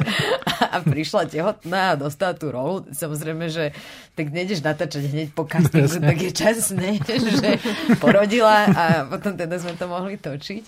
[0.75, 2.89] a prišla tehotná a dostala tú rolu.
[2.89, 3.77] Samozrejme, že
[4.17, 6.97] tak nejdeš natáčať hneď po castingu, tak je čas, ne?
[7.05, 7.61] že
[8.01, 10.65] porodila a potom teda sme to mohli točiť.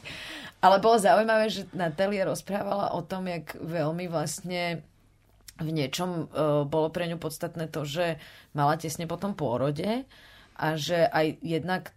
[0.66, 4.82] Ale bolo zaujímavé, že Natália rozprávala o tom, jak veľmi vlastne
[5.62, 8.18] v niečom uh, bolo pre ňu podstatné to, že
[8.50, 10.02] mala tesne po tom pôrode
[10.58, 11.94] a že aj jednak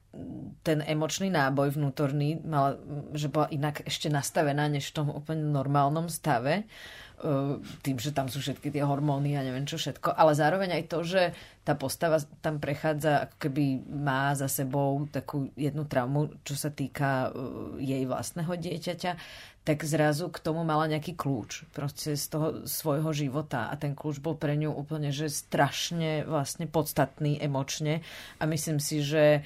[0.61, 2.77] ten emočný náboj vnútorný, mala,
[3.13, 6.65] že bola inak ešte nastavená než v tom úplne normálnom stave.
[6.65, 10.83] E, tým, že tam sú všetky tie hormóny a neviem čo všetko, ale zároveň aj
[10.89, 11.21] to, že
[11.69, 17.29] tá postava tam prechádza, ako keby má za sebou takú jednu traumu, čo sa týka
[17.29, 19.11] e, jej vlastného dieťaťa,
[19.61, 23.69] tak zrazu k tomu mala nejaký kľúč proste z toho svojho života.
[23.69, 28.01] A ten kľúč bol pre ňu úplne, že strašne vlastne podstatný emočne.
[28.41, 29.45] A myslím si, že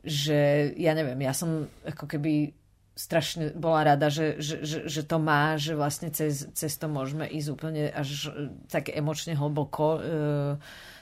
[0.00, 2.56] že ja neviem, ja som ako keby
[3.00, 7.24] strašne bola rada, že, že, že, že to má, že vlastne cez, cez to môžeme
[7.24, 10.00] ísť úplne až e, tak emočne hlboko e,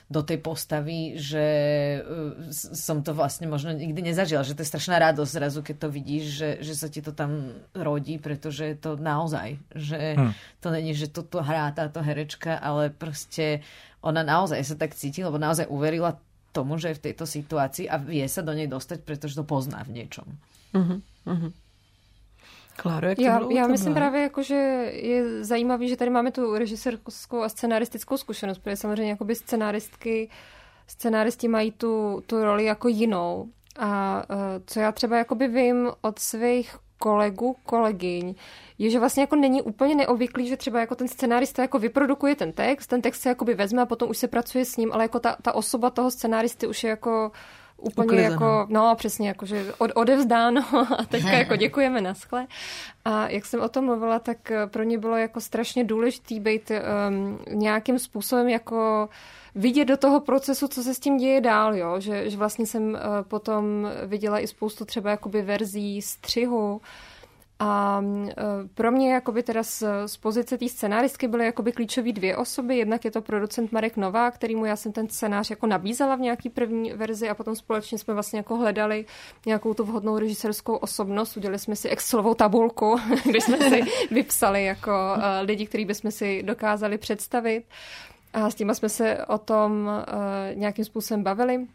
[0.09, 1.45] do tej postavy, že
[2.01, 5.89] e, som to vlastne možno nikdy nezažila, že to je strašná radosť zrazu, keď to
[5.93, 10.33] vidíš, že, že sa ti to tam rodí, pretože je to naozaj, že hm.
[10.65, 13.61] to není, že toto hrá táto herečka, ale proste
[14.01, 16.17] ona naozaj sa tak cíti, lebo naozaj uverila
[16.49, 19.85] tomu, že je v tejto situácii a vie sa do nej dostať, pretože to pozná
[19.85, 20.25] v niečom.
[20.73, 20.97] Uh-huh,
[21.29, 21.53] uh-huh.
[22.81, 24.55] Kláro, jak já, já myslím právě, jako, že
[24.93, 30.29] je zajímavý, že tady máme tu režisérskou a scenaristickou zkušenost, protože samozřejmě jakoby scenaristky,
[30.87, 33.49] scenaristi mají tu, tu roli jako jinou.
[33.79, 38.35] A uh, co já třeba jakoby vím od svých kolegů, kolegyň,
[38.77, 42.51] je, že vlastně jako není úplně neobvyklý, že třeba jako ten scenárista jako vyprodukuje ten
[42.51, 45.19] text, ten text se jakoby vezme a potom už se pracuje s ním, ale jako
[45.19, 47.31] ta, ta osoba toho scenáristy už je jako
[47.79, 48.31] úplně Uklizeno.
[48.31, 50.61] jako, no přesně, jako, že od, odevzdáno
[50.97, 52.47] a teďka jako děkujeme na skle.
[53.05, 56.71] A jak jsem o tom mluvila, tak eh, pro ně bylo jako strašně důležitý být
[56.71, 59.09] um, nějakým způsobem jako
[59.55, 61.99] vidět do toho procesu, co se s tím děje dál, jo?
[61.99, 66.81] Že, že vlastně jsem uh, potom viděla i spoustu třeba jakoby verzí střihu,
[67.59, 68.33] a e,
[68.73, 72.77] pro mě jakoby teda z, z pozice té scenáristky byly jakoby klíčové dvě osoby.
[72.77, 76.49] Jednak je to producent Marek Nová, kterýmu já jsem ten scénář jako nabízela v nějaký
[76.49, 79.05] první verzi a potom společně jsme vlastně jako hledali
[79.45, 81.37] nějakou tu vhodnou režiserskou osobnost.
[81.37, 83.81] Udělali jsme si Excelovou tabulku, kde jsme si
[84.11, 87.63] vypsali jako uh, lidi, který bychom si dokázali představit.
[88.33, 91.67] A s tím jsme se o tom uh, nějakým způsobem bavili.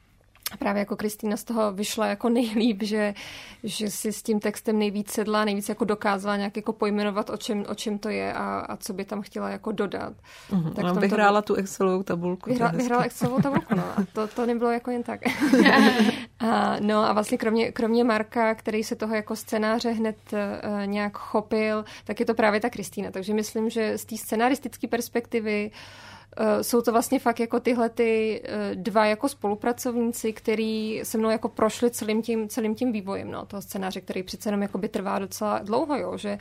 [0.52, 3.14] A právě jako Kristýna z toho vyšla jako nejlíp, že,
[3.62, 7.64] že si s tím textem nejvíc sedla, nejvíc jako dokázala nějak jako pojmenovat, o čem,
[7.68, 10.12] o čem to je a, a co by tam chtěla jako dodat.
[10.50, 10.72] Mm-hmm.
[10.72, 12.50] Tak no, vyhrála tu Excelovou tabulku.
[12.50, 13.82] Vyhrá, vyhrála Excelovou tabulku, no.
[13.82, 15.20] A to, to nebylo jako jen tak.
[16.40, 21.18] a, no a vlastně kromě, kromě Marka, který se toho jako scénáře hned uh, nějak
[21.18, 23.10] chopil, tak je to právě ta Kristýna.
[23.10, 26.13] Takže myslím, že z té scenaristické perspektivy uh,
[26.62, 31.48] jsou to vlastně fakt jako tyhle ty eh, dva jako spolupracovníci, který se mnou jako
[31.48, 35.58] prošli celým tím, celým tím vývojem no, toho scénáře, který přece jenom by trvá docela
[35.58, 36.38] dlouho, jo, že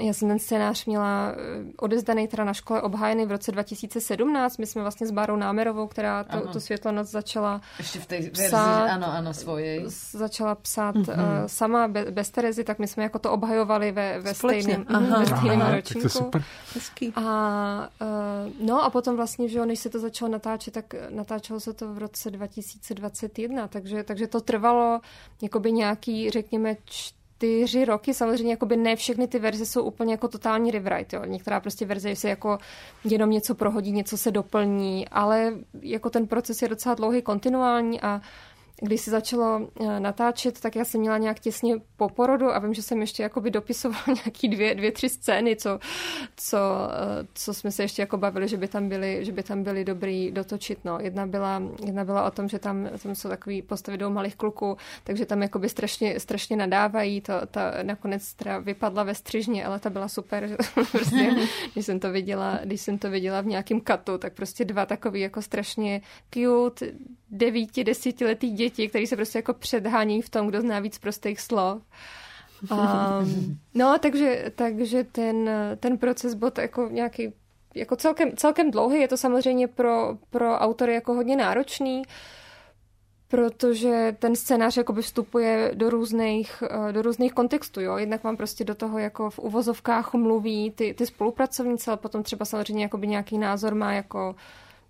[0.00, 1.36] já jsem ten scénář měla eh,
[1.76, 4.58] odezdaný teda na škole obhájený v roce 2017.
[4.58, 8.30] My jsme vlastně s Bárou Námerovou, která to, tu světlonoc začala Ještě v té verzi,
[8.30, 9.82] psát, ano, ano, svoje.
[10.12, 11.40] Začala psát mm-hmm.
[11.42, 15.18] uh, sama be, bez Terezy, tak my jsme jako to obhajovali ve, ve stejném, Aha.
[15.18, 16.02] ve stejném Aha, ročníku.
[16.02, 16.42] To super.
[16.74, 17.12] Hezký.
[17.16, 21.60] A, uh, no a potom vlastně, že jo, než se to začalo natáčet, tak natáčelo
[21.60, 25.00] se to v roce 2021, takže, takže to trvalo
[25.42, 27.25] jakoby nějaký, řekněme, čtyři
[27.84, 28.14] roky.
[28.14, 31.16] Samozřejmě jakoby ne všechny ty verze jsou úplně jako totální rewrite.
[31.16, 31.24] Jo.
[31.24, 32.58] Některá prostě verze se jako
[33.04, 38.20] jenom něco prohodí, něco se doplní, ale jako ten proces je docela dlouhý, kontinuální a
[38.80, 42.74] když se začalo eh, natáčet, tak já jsem měla nějak těsně po porodu a vím,
[42.74, 45.78] že jsem ještě jakoby dopisovala nějaký dvě, dvě tři scény, co,
[46.36, 46.58] co,
[46.90, 49.84] eh, co jsme se ještě jako bavili, že by tam byly, že by tam byly
[49.84, 50.78] dobrý dotočit.
[50.84, 50.98] No.
[51.00, 54.76] Jedna, byla, jedna byla o tom, že tam, tam jsou takový postavy dvou malých kluků,
[55.04, 57.20] takže tam jakoby strašně, strašně nadávají.
[57.20, 60.56] To, ta nakonec teda vypadla ve střižně, ale ta byla super.
[60.92, 61.30] prostě,
[61.72, 65.20] když jsem to viděla, když jsem to viděla v nějakém katu, tak prostě dva takový
[65.20, 66.00] jako strašně
[66.30, 66.92] cute,
[67.30, 71.82] devíti, desetiletý děti, kteří se prostě jako předhání v tom, kdo zná víc prostých slov.
[72.70, 75.50] Um, no, takže, takže ten,
[75.80, 77.32] ten proces byl to jako nějaký
[77.76, 82.02] jako celkem, celkem dlouhý, je to samozřejmě pro, pro autory jako hodně náročný,
[83.28, 87.96] protože ten scénář jakoby vstupuje do různých, eh, do různých kontextů, jo.
[87.96, 92.44] Jednak vám prostě do toho jako v uvozovkách mluví ty, ty spolupracovníci, ale potom třeba
[92.44, 94.36] samozřejmě jakoby nějaký názor má jako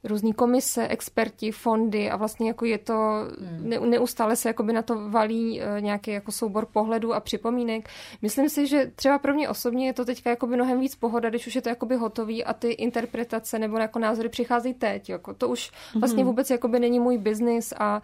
[0.04, 2.94] různý komise, experti, fondy a vlastně jako je to,
[3.40, 3.68] hmm.
[3.68, 7.88] ne, neustále se jakoby na to valí uh, nějaký jako soubor pohledů a připomínek.
[8.22, 11.46] Myslím si, že třeba pro mě osobně je to teďka jakoby mnohem víc pohoda, když
[11.46, 15.08] už je to jakoby hotový a ty interpretace nebo jako názory přicházejí teď.
[15.08, 16.30] Jako to už vlastně hmm.
[16.30, 18.02] vůbec jakoby není můj biznis a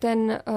[0.00, 0.54] ten, uh,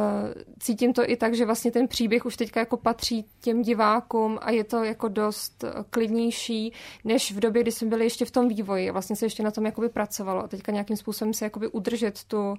[0.59, 4.51] cítím to i tak, že vlastně ten příběh už teďka jako patří těm divákům a
[4.51, 6.73] je to jako dost klidnější,
[7.03, 8.91] než v době, kdy jsme byli ještě v tom vývoji.
[8.91, 10.43] Vlastně se ještě na tom jakoby pracovalo.
[10.43, 12.55] A teďka nějakým způsobem se jakoby udržet tu,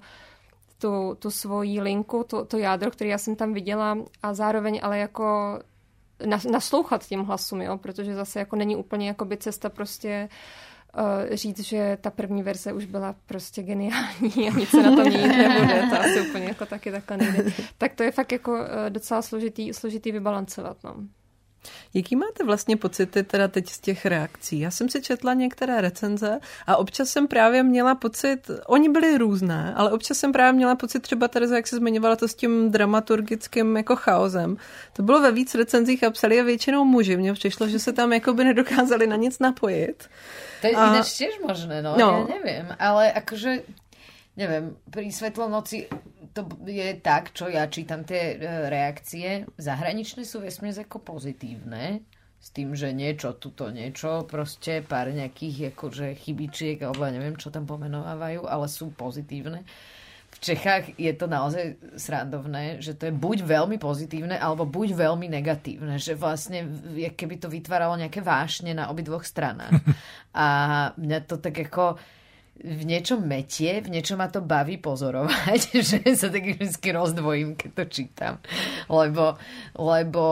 [0.77, 4.97] tu, tu svoji linku, to, to jádro, které já jsem tam viděla a zároveň ale
[4.97, 5.59] jako
[6.51, 7.77] naslouchat těm hlasům, jo?
[7.77, 10.37] protože zase jako není úplně jakoby cesta prostě uh,
[11.31, 15.27] říct, že ta první verze už byla prostě geniální a nic se na tom měnit
[15.27, 17.51] nebude, to asi úplně jako taky takhle nejde.
[17.77, 20.77] Tak to je fakt jako uh, docela složitý, složitý vybalancovat.
[20.83, 20.95] No.
[21.93, 24.59] Jaký máte vlastně pocity teda teď z těch reakcí?
[24.59, 29.73] Já jsem si četla některé recenze a občas jsem právě měla pocit, oni byli různé,
[29.75, 33.77] ale občas jsem právě měla pocit třeba Tereza, jak se zmiňovala to s tím dramaturgickým
[33.77, 34.57] jako chaosem.
[34.93, 37.17] To bylo ve víc recenzích a psali a většinou muži.
[37.17, 40.09] Mně přišlo, že se tam jako by nedokázali na nic napojit.
[40.61, 41.03] To je a...
[41.03, 42.25] tiež možné, no, no.
[42.25, 42.67] ja neviem.
[42.79, 43.61] Ale akože,
[44.35, 45.87] neviem, pri Svetlonoci
[46.35, 52.03] to je tak, čo ja čítam tie e, reakcie, zahraničné sú vesmier ako pozitívne,
[52.45, 57.49] s tým, že niečo, tuto niečo, proste pár nejakých akože chybičiek, alebo ja neviem, čo
[57.49, 59.65] tam pomenovávajú, ale sú pozitívne.
[60.35, 65.31] V Čechách je to naozaj srandovné, že to je buď veľmi pozitívne, alebo buď veľmi
[65.31, 66.67] negatívne, že vlastne
[67.15, 69.79] keby to vytváralo nejaké vášne na obidvoch stranách.
[70.35, 70.45] A
[70.99, 71.95] mňa to tak ako
[72.55, 77.71] v niečom metie, v niečom ma to baví pozorovať, že sa tak vždy rozdvojím, keď
[77.75, 78.33] to čítam.
[78.87, 79.35] Lebo,
[79.75, 80.23] lebo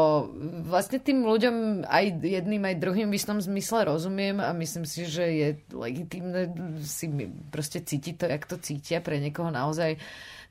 [0.64, 5.26] vlastne tým ľuďom aj jedným, aj druhým v istom zmysle rozumiem a myslím si, že
[5.28, 6.48] je legitímne
[6.80, 7.12] si
[7.52, 9.04] proste cítiť to, jak to cítia.
[9.04, 10.00] Pre niekoho naozaj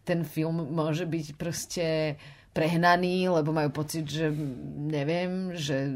[0.05, 1.87] ten film môže byť proste
[2.53, 4.29] prehnaný, lebo majú pocit, že
[4.77, 5.89] neviem, že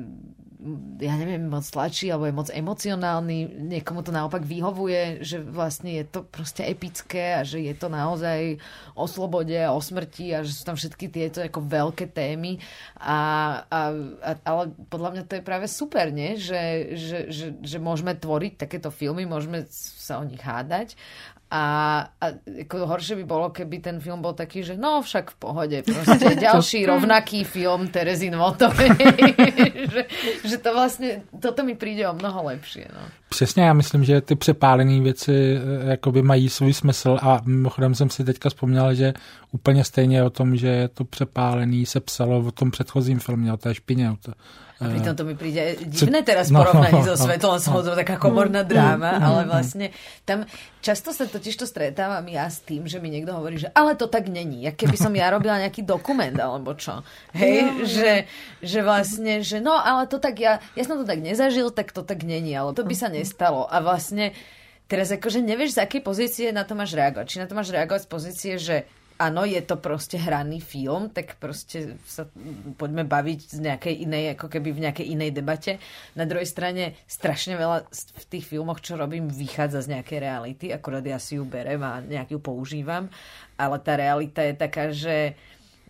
[1.01, 6.05] ja neviem, moc tlačí alebo je moc emocionálny, niekomu to naopak vyhovuje, že vlastne je
[6.09, 8.57] to proste epické a že je to naozaj
[8.97, 12.57] o slobode o smrti a že sú tam všetky tieto ako veľké témy
[12.97, 13.19] a,
[13.69, 13.81] a,
[14.25, 16.41] a, ale podľa mňa to je práve super, nie?
[16.41, 16.63] Že,
[16.97, 20.97] že, že, že môžeme tvoriť takéto filmy, môžeme sa o nich hádať
[21.51, 21.65] a,
[22.21, 22.27] a
[22.67, 26.35] ako horšie by bolo, keby ten film bol taký, že no však v pohode, proste
[26.35, 28.91] ďalší rovnaký film Terezin Motovej.
[29.95, 30.03] že,
[30.45, 32.81] že to vlastně, toto mi přijde o mnoho lepší.
[32.81, 33.01] No.
[33.29, 38.11] Přesně, já myslím, že ty přepálené věci eh, jakoby mají svůj smysl a mimochodem jsem
[38.11, 39.15] si teďka vzpomněl, že
[39.53, 43.75] úplně stejně o tom, že to přepálený se psalo o tom předchozím filmě, o té
[43.75, 44.33] špině, o to,
[44.77, 48.21] a pritom to mi príde divné teraz no, porovnať no, so Svetlom no, no, taká
[48.21, 49.89] komorná no, dráma, no, ale vlastne
[50.29, 50.45] tam
[50.85, 54.05] často sa totiž to stretávam ja s tým, že mi niekto hovorí, že ale to
[54.05, 57.01] tak není, jak keby som ja robila nejaký dokument alebo čo.
[57.33, 58.29] Hej, no, že,
[58.61, 62.05] že vlastne, že no ale to tak ja, ja som to tak nezažil, tak to
[62.05, 63.65] tak není, ale to by sa nestalo.
[63.65, 64.37] A vlastne
[64.93, 67.27] teraz akože nevieš, z akej pozície na to máš reagovať.
[67.27, 68.77] Či na to máš reagovať z pozície, že
[69.17, 72.29] áno, je to proste hraný film, tak proste sa
[72.77, 75.81] poďme baviť z nejakej inej, ako keby v nejakej inej debate.
[76.13, 81.05] Na druhej strane strašne veľa v tých filmoch, čo robím, vychádza z nejakej reality, akorát
[81.05, 83.09] ja si ju berem a nejak ju používam,
[83.57, 85.33] ale tá realita je taká, že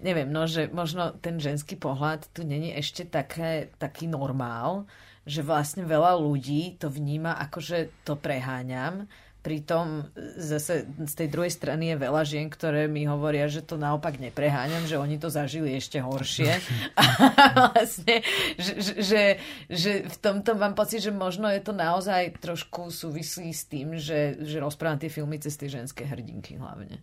[0.01, 4.87] neviem, no, že možno ten ženský pohľad tu není ešte také, taký normál,
[5.27, 9.11] že vlastne veľa ľudí to vníma ako, že to preháňam,
[9.47, 14.18] Pritom zase z tej druhej strany je veľa žien, ktoré mi hovoria, že to naopak
[14.18, 16.51] nepreháňam, že oni to zažili ešte horšie.
[16.99, 18.26] A vlastne,
[18.59, 19.22] že, že,
[19.70, 24.34] že v tomto mám pocit, že možno je to naozaj trošku súvislí s tým, že,
[24.42, 26.99] že rozprávam tie filmy cez tie ženské hrdinky hlavne.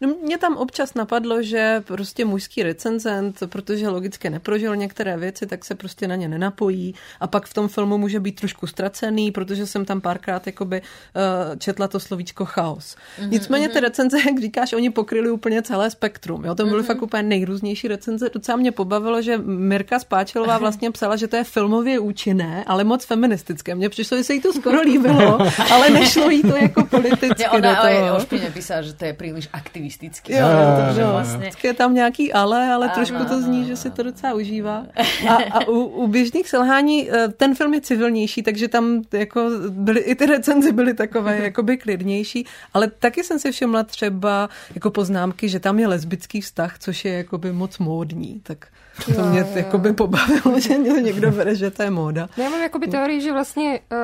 [0.00, 5.64] No mě tam občas napadlo, že prostě mužský recenzent, protože logicky neprožil některé věci, tak
[5.64, 9.66] se prostě na ně nenapojí a pak v tom filmu může být trošku ztracený, protože
[9.66, 12.96] jsem tam párkrát jakoby uh, nečetla to slovíčko chaos.
[12.96, 16.44] Mm-hmm, Nicméně ty recenze, jak říkáš, oni pokryli úplně celé spektrum.
[16.44, 16.54] Jo?
[16.54, 16.86] To byly mm-hmm.
[16.86, 18.30] fakt úplně nejrůznější recenze.
[18.34, 23.04] Docela mě pobavilo, že Mirka Spáčelová vlastně psala, že to je filmově účinné, ale moc
[23.04, 23.74] feministické.
[23.74, 25.38] Mně přišlo, že se jí to skoro líbilo,
[25.72, 27.48] ale nešlo jí to jako politicky.
[27.48, 28.50] ona do toho.
[28.50, 30.32] písala, že to je příliš aktivistické.
[30.32, 31.50] Jo, jo, jo, vlastně...
[31.62, 34.86] je tam nějaký ale, ale ano, trošku to zní, že si to docela užívá.
[35.28, 40.00] A, a u, u běžných selhání eh, ten film je civilnější, takže tam jako byly,
[40.00, 45.48] i ty recenze byly takové jakoby klidnější, ale taky jsem si všimla třeba jako poznámky,
[45.48, 48.66] že tam je lesbický vztah, což je jakoby moc módní, tak
[49.04, 49.46] to jo, mě jo.
[49.54, 52.28] jakoby pobavilo, že někdo bere, že to je móda.
[52.36, 53.98] No, já mám jakoby teorii, že vlastně uh,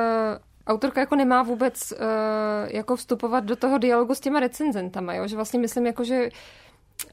[0.67, 1.97] autorka jako nemá vůbec uh,
[2.67, 5.27] jako vstupovat do toho dialogu s těma recenzentama, jo?
[5.27, 6.35] že vlastně myslím jako, že Uh,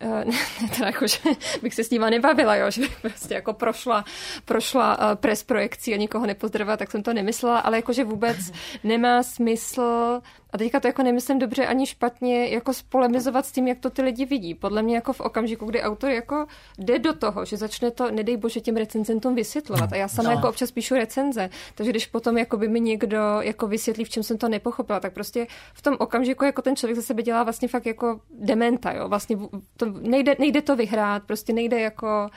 [0.25, 0.39] ne,
[0.75, 1.19] teda jako, že
[1.63, 4.05] bych se s nima nebavila, jo, že bych prostě jako prošla,
[4.45, 8.37] prošla uh, pres projekcí a nikoho nepozdravila, tak jsem to nemyslela, ale jakože vůbec
[8.85, 10.21] nemá smysl
[10.51, 14.03] a teďka to jako nemyslím dobře ani špatně, jako spolemizovat s tím, jak to ty
[14.03, 14.55] lidi vidí.
[14.55, 16.47] Podle mě jako v okamžiku, kdy autor jako
[16.79, 19.93] jde do toho, že začne to, nedej bože, těm recenzentům vysvětlovat.
[19.93, 20.35] A já sama no.
[20.35, 24.23] jako občas píšu recenze, takže když potom jako by mi někdo jako vysvětlí, v čem
[24.23, 27.69] jsem to nepochopila, tak prostě v tom okamžiku jako ten člověk za sebe dělá vlastně
[27.69, 29.09] fakt jako dementa, jo.
[29.09, 29.39] Vlastně
[29.77, 32.29] to nejde, nejde to vyhrát, prostě nejde jako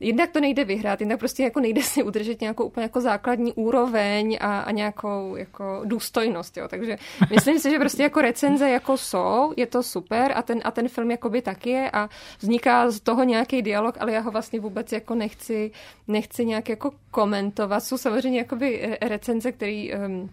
[0.00, 4.38] jednak to nejde vyhrát, jednak prostě jako nejde si udržet nějakou úplně jako základní úroveň
[4.40, 6.68] a, a nějakou jako důstojnost, jo.
[6.68, 6.98] Takže
[7.30, 10.88] myslím si, že prostě jako recenze jako jsou, je to super a ten, a ten
[10.88, 14.92] film jakoby tak je a vzniká z toho nějaký dialog, ale já ho vlastně vůbec
[14.92, 15.70] jako nechci,
[16.08, 17.80] nechci nějak jako komentovat.
[17.80, 20.30] Jsou samozřejmě jakoby eh, recenze, který um,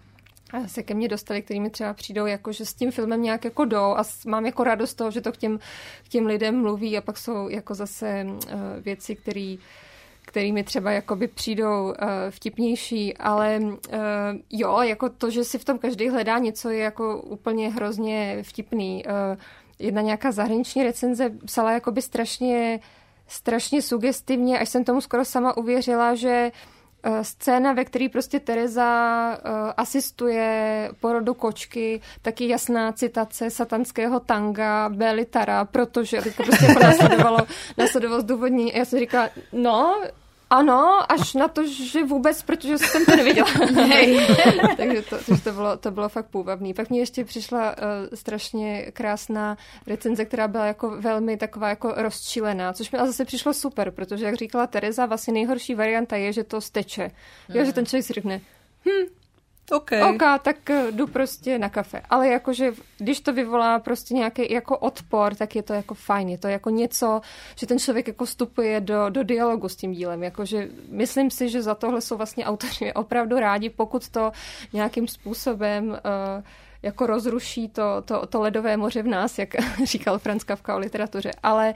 [0.65, 3.65] se ke mně dostali, který mi třeba přijdou, jako, že s tím filmem nějak jako
[3.65, 5.59] jdou a mám jako radost toho, že to k těm,
[6.05, 8.39] k těm lidem mluví a pak jsou jako zase uh,
[8.79, 9.55] věci, které
[10.25, 11.93] kterými třeba jakoby přijdou uh,
[12.29, 13.71] vtipnější, ale uh,
[14.49, 19.03] jo, jako to, že si v tom každý hledá něco, je jako úplně hrozně vtipný.
[19.05, 19.41] Uh,
[19.79, 22.79] jedna nějaká zahraniční recenze psala jakoby strašně
[23.27, 26.72] strašně sugestivně, až jsem tomu skoro sama uvěřila, že uh,
[27.21, 35.65] scéna, ve které prostě Tereza uh, asistuje porodu kočky, taky jasná citace satanského tanga Belitara,
[35.65, 38.73] protože to prostě jako zdůvodnění.
[38.73, 40.01] A já jsem říkala, no,
[40.53, 43.49] ano, až na to, že vůbec, protože jsem to neviděla.
[44.77, 46.73] Takže to, to, bylo, to bylo fakt půvabný.
[46.73, 47.83] Pak mi ještě přišla uh,
[48.13, 53.53] strašně krásná recenze, která byla jako velmi taková jako rozčilená, což mi ale zase přišlo
[53.53, 57.11] super, protože jak říkala Tereza, vlastně nejhorší varianta je, že to steče.
[57.49, 57.55] Mm.
[57.55, 58.41] Jo, že ten člověk si řekne,
[58.85, 59.22] hm,
[59.71, 59.91] OK.
[60.09, 62.01] OK, tak eh, jdu prostě na kafe.
[62.09, 66.29] Ale jakože, když to vyvolá prostě nějaký jako odpor, tak je to jako fajn.
[66.29, 67.21] Je to jako něco,
[67.55, 70.23] že ten člověk jako vstupuje do, do dialogu s tím dílem.
[70.23, 74.31] Jakože myslím si, že za tohle jsou vlastně autoři opravdu rádi, pokud to
[74.73, 75.97] nějakým způsobem uh,
[76.83, 79.49] jako rozruší to, to, to ledové moře v nás, jak
[79.83, 81.31] říkal Franz Kafka o literatuře.
[81.43, 81.73] Ale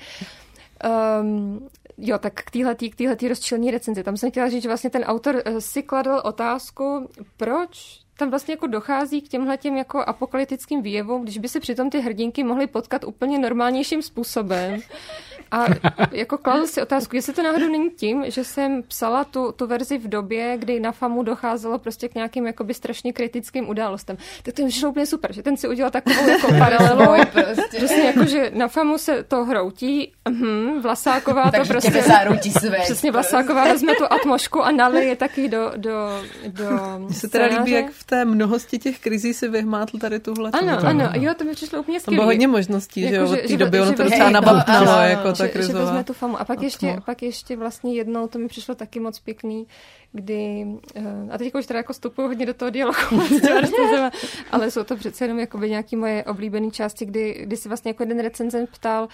[1.21, 4.03] um, jo, tak k téhletý, k téhletý rozčilený recenzi.
[4.03, 8.51] Tam jsem chtěla říct, že vlastně ten autor eh, si kladl otázku, proč tam vlastně
[8.53, 12.67] jako dochází k těmhle těm jako apokalyptickým výjevům, když by se přitom ty hrdinky mohly
[12.67, 14.79] potkat úplně normálnějším způsobem.
[15.51, 15.65] A
[16.11, 19.97] jako kladl si otázku, jestli to náhodou není tím, že jsem psala tu, tu verzi
[19.97, 24.17] v době, kdy na FAMu docházelo prostě k nějakým jakoby strašně kritickým událostem.
[24.43, 27.23] Tak to mi přišlo úplně super, že ten si udělal takovou jako paralelu.
[27.31, 27.77] prostě.
[27.77, 32.03] Přesně jako, že na FAMu se to hroutí, mhm, Vlasáková to prostě...
[32.51, 32.79] své.
[32.83, 37.71] Přesně, Vlasáková vezme tu atmošku a nalije taky do, do, do Mně se teda líbí,
[37.71, 40.51] jak v té mnohosti těch krizí si vyhmátl tady tuhle.
[40.53, 42.15] Ano, ano, jo, to mi přišlo úplně skvělé.
[42.15, 45.33] Tam bylo hodně možností, jako, že jo, od té doby ono to docela nabapnalo, jako
[45.37, 45.79] ta krizová.
[45.79, 46.39] Že vezme tu famu.
[46.41, 49.67] A pak ještě, pak ještě vlastně jednou, to mi přišlo taky moc pěkný,
[50.11, 50.65] kdy,
[50.95, 53.21] uh, a teď už teda jako vstupuju hodně do toho dialogu,
[54.51, 58.03] ale jsou to přece jenom jakoby nějaký moje oblíbené části, kdy, kdy si vlastně jako
[58.03, 59.07] jeden recenzent ptal,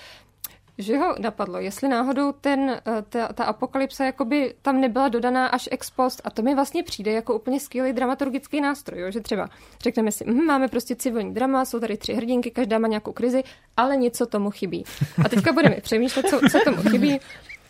[0.78, 5.70] že ho napadlo, jestli náhodou ten, eh, ta, ta apokalypsa jakoby tam nebyla dodaná až
[5.72, 9.12] ex post a to mi vlastně přijde jako úplně skvělý dramaturgický nástroj, jo?
[9.12, 9.50] že třeba
[9.82, 13.44] řekneme si, hm, máme prostě civilní drama, jsou tady tři hrdinky, každá má nějakou krizi,
[13.78, 14.84] ale něco tomu chybí.
[15.26, 17.20] A teďka budeme přemýšlet, co, co tomu chybí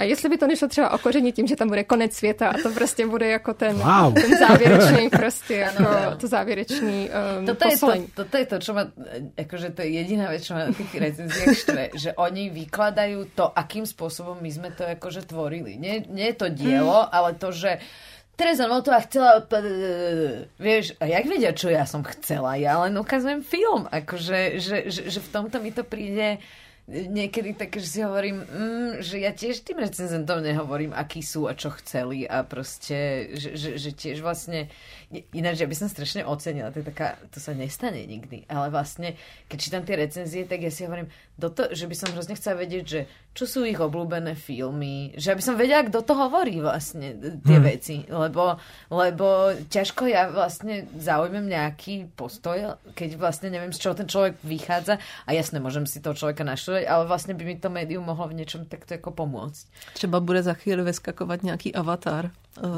[0.04, 2.70] a jestli by to nešlo třeba okořenit tím, že tam bude konec světa a to
[2.76, 4.14] prostě bude jako ten, wow.
[4.14, 8.02] ten závěrečný prostě, jako ano, to závěrečný um, toto poslení.
[8.04, 8.84] Je to, toto je to, čo ma,
[9.40, 13.48] akože to je jediná vec, čo ma na tých recenziách štve, že oni vykladajú to,
[13.48, 15.80] akým spôsobom my sme to akože tvorili.
[15.80, 17.10] Nie, nie je to dielo, mm.
[17.16, 17.80] ale to, že
[18.36, 19.46] Teresa Notová chcela,
[20.58, 22.60] vieš, a jak vedia, čo ja som chcela?
[22.60, 26.44] Ja len ukazujem film, akože, že, že, že v tomto mi to príde
[26.88, 31.56] niekedy tak, že si hovorím, mm, že ja tiež tým recenzentom nehovorím, akí sú a
[31.56, 34.68] čo chceli a proste, že, že, že tiež vlastne,
[35.34, 39.14] ináč ja by som strašne ocenila, to je taká, to sa nestane nikdy, ale vlastne,
[39.46, 42.62] keď čítam tie recenzie, tak ja si hovorím, do to, že by som hrozne chcela
[42.62, 43.02] vedieť, že
[43.34, 47.66] čo sú ich obľúbené filmy, že aby som vedela, kto to hovorí vlastne, tie hmm.
[47.66, 48.62] veci, lebo,
[48.94, 55.02] lebo ťažko ja vlastne zaujmem nejaký postoj, keď vlastne neviem, z čoho ten človek vychádza
[55.26, 58.38] a jasne, môžem si toho človeka naštudovať, ale vlastne by mi to médium mohlo v
[58.38, 59.66] niečom takto jako pomôcť.
[59.94, 62.32] Třeba bude za chvíli vyskakovat nějaký avatar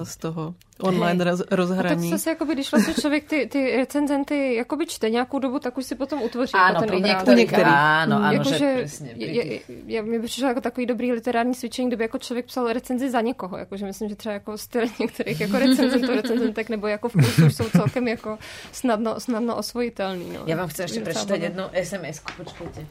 [0.04, 1.96] z toho online roz, rozhraní.
[1.96, 5.78] No tak zase, jakoby, když vlastně člověk ty, ty recenzenty jakoby čte nějakou dobu, tak
[5.78, 7.38] už si potom utvoří ano, jako ten obrázek.
[7.38, 7.64] Některý.
[7.64, 9.12] Ano, ano, jako, že, že přesně.
[9.16, 13.10] Je, je, mě by přišlo jako takový dobrý literární cvičení, kdyby jako člověk psal recenzi
[13.10, 13.58] za někoho.
[13.58, 18.08] Jakože myslím, že třeba jako styl některých jako recenzentů, recenzentek nebo jako vkusů jsou celkem
[18.08, 18.38] jako
[18.72, 20.30] snadno, snadno osvojitelný.
[20.34, 20.44] No.
[20.46, 22.86] Já vám chci ještě přečítat jednu SMS, počkejte.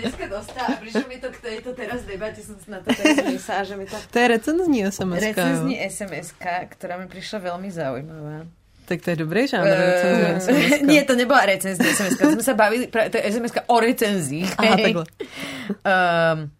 [0.00, 3.86] dneska dostala, přišlo mi to k této teraz debatě, jsem na to teraz že mi
[3.86, 3.96] to...
[4.10, 5.11] To je recenzní SMS.
[5.16, 5.24] SMS.
[5.24, 6.34] Recenzní SMS,
[6.68, 8.46] která mi přišla velmi zaujímavá.
[8.84, 12.54] Tak to je dobrý žánr, uh, recenzní Nie, to nebyla recenzní SMS, to jsme se
[12.54, 14.54] bavili, to je SMS o recenzích.
[14.58, 15.04] Aha, takhle.
[15.68, 16.50] Um,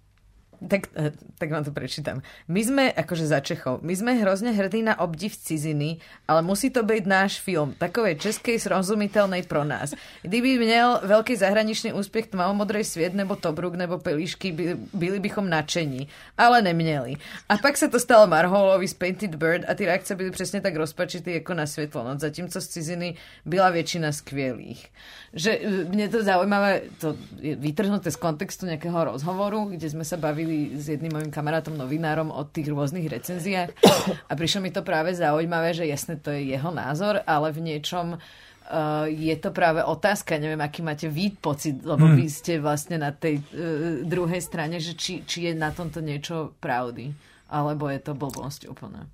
[0.68, 2.22] tak, eh, tak vám to prečítam.
[2.48, 5.98] My sme, akože za Čechov, my sme hrozne hrdí na obdiv ciziny,
[6.28, 9.94] ale musí to byť náš film, takovej českej srozumiteľnej pro nás.
[10.22, 16.08] Kdyby měl veľký zahraničný úspěch Tmavomodrej svět nebo Tobruk nebo Pelíšky, by, byli bychom nadšení,
[16.38, 17.16] ale neměli.
[17.48, 20.76] A pak se to stalo Marholovi z Painted Bird a ty reakce byly přesně tak
[20.76, 24.88] rozpačitý jako na světlo noc, zatímco z ciziny byla většina skvělých.
[25.32, 30.20] Že eh, mne to zaujímavé, to je vytrhnuté z kontextu nejakého rozhovoru, kde sme sa
[30.20, 33.72] bavili bavili s jedným mojim kamarátom, novinárom o tých rôznych recenziách
[34.30, 38.20] a prišlo mi to práve zaujímavé, že jasne to je jeho názor, ale v niečom
[38.62, 42.16] Uh, je to práve otázka, neviem, aký máte vy pocit, lebo hmm.
[42.16, 46.56] vy ste vlastne na tej uh, druhej strane, že či, či je na tomto niečo
[46.62, 47.10] pravdy,
[47.52, 49.04] alebo je to blbosť úplná.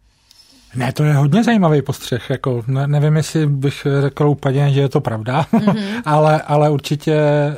[0.76, 2.30] Ne, to je hodně zajímavý postřeh.
[2.30, 6.03] Jako, ne, nevím, jestli bych řekl úplně, že je to pravda, mm-hmm.
[6.05, 7.16] ale, ale určitě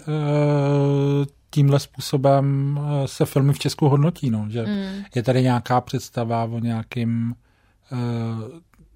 [0.08, 5.04] uh, tímhle způsobem eh, se filmy v Česku hodnotí, no, že mm.
[5.14, 7.34] je tady nějaká představa o nějakým
[7.92, 7.98] uh,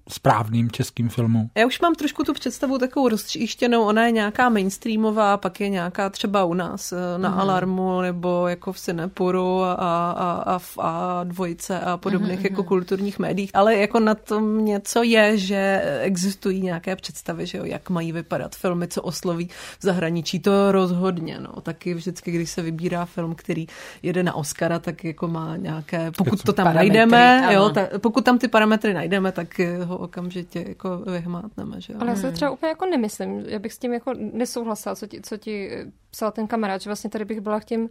[0.09, 1.49] správným českým filmu.
[1.55, 6.09] Já už mám trošku tu představu takovou rozčištěnou, ona je nějaká mainstreamová, pak je nějaká
[6.09, 7.39] třeba u nás eh, na mm.
[7.39, 12.45] Alarmu nebo jako v Cinepuru a, a, a v A dvojice a podobných mm.
[12.45, 17.65] jako kulturních médiích, ale jako na tom něco je, že existují nějaké představy, že jo,
[17.65, 19.49] jak mají vypadat filmy, co osloví
[19.79, 21.61] v zahraničí, to rozhodně, no.
[21.61, 23.67] Taky vždycky, když se vybírá film, který
[24.03, 28.25] jede na Oscara, tak jako má nějaké, pokud to tam parametry, najdeme, jo, ta, pokud
[28.25, 31.81] tam ty parametry najdeme, tak ho ho okamžitě jako vyhmátneme.
[31.81, 31.93] Že?
[31.93, 35.21] Ale já se třeba úplně jako nemyslím, já bych s tím jako nesouhlasila, co ti,
[35.21, 37.89] co ti eh, psal ten kamarád, že vlastně tady bych byla k těm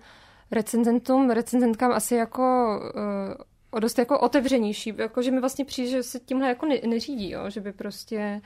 [0.51, 3.35] recenzentům, recenzentkám asi jako uh,
[3.71, 7.31] o dost jako otevřenější, jako že mi vlastně přijde, že se tímhle jako ne, neřídí,
[7.31, 7.51] jo?
[7.51, 8.41] že by prostě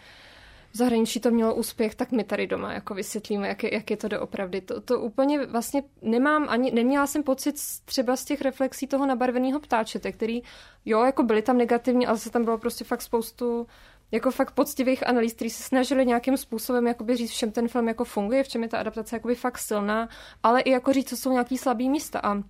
[0.72, 3.96] v zahraničí to mělo úspěch, tak my tady doma jako vysvětlíme, jak je, jak je
[3.96, 4.60] to doopravdy.
[4.60, 7.54] To, to úplně vlastně nemám ani, neměla jsem pocit
[7.84, 10.42] třeba z těch reflexí toho nabarveného ptáčete, který,
[10.84, 13.66] jo, jako byly tam negativní, ale se tam bylo prostě fakt spoustu
[14.10, 17.88] jako fakt poctivých analýz, kteří se snažili nějakým způsobem jakoby říct, v čem ten film
[17.88, 20.08] jako funguje, v čem je ta adaptace jakoby fakt silná,
[20.42, 22.20] ale i jako říct, co jsou nějaký slabý místa.
[22.22, 22.42] A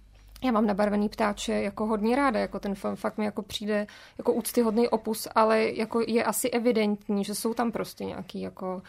[0.45, 3.87] já mám nabarvený ptáče jako hodně ráda, jako ten film fakt mi jako přijde
[4.19, 8.83] jako úctyhodný opus, ale jako je asi evidentní, že jsou tam prostě nějaký jako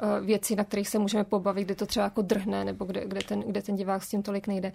[0.00, 3.20] eh, věci, na kterých se můžeme pobavit, kde to třeba jako drhne, nebo kde, kde,
[3.20, 4.72] ten, kde ten divák s tím tolik nejde.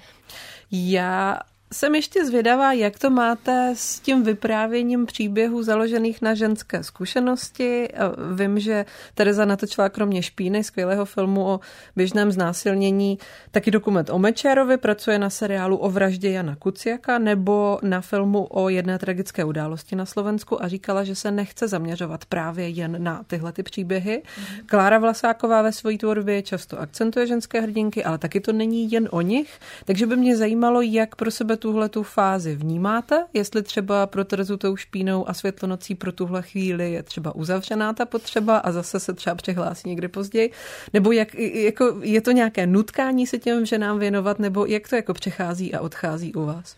[0.71, 1.39] Já
[1.73, 7.87] jsem ještě zvědavá, jak to máte s tím vyprávěním příběhů založených na ženské zkušenosti.
[8.35, 11.59] Vím, že Tereza natočila kromě Špíny, skvělého filmu o
[11.95, 13.17] běžném znásilnění,
[13.51, 18.69] taky dokument o Mečerovi, pracuje na seriálu o vraždě Jana Kuciaka nebo na filmu o
[18.69, 23.51] jedné tragické události na Slovensku a říkala, že se nechce zaměřovat právě jen na tyhle
[23.51, 24.21] ty příběhy.
[24.25, 24.65] Mm-hmm.
[24.65, 29.21] Klára Vlasáková ve své tvorbě často akcentuje ženské hrdinky, ale taky to není jen o
[29.21, 33.25] nich, takže by mě zajímalo, jak pro sebe tuhle tu fázi vnímáte?
[33.33, 38.05] Jestli třeba pro Terezu tou špínou a světlonocí pro tuhle chvíli je třeba uzavřená ta
[38.05, 40.51] potřeba a zase se třeba přihlásí někdy později?
[40.93, 45.13] Nebo jak, jako, je to nějaké nutkání se těm ženám věnovat, nebo jak to jako
[45.13, 46.75] přechází a odchází u vás?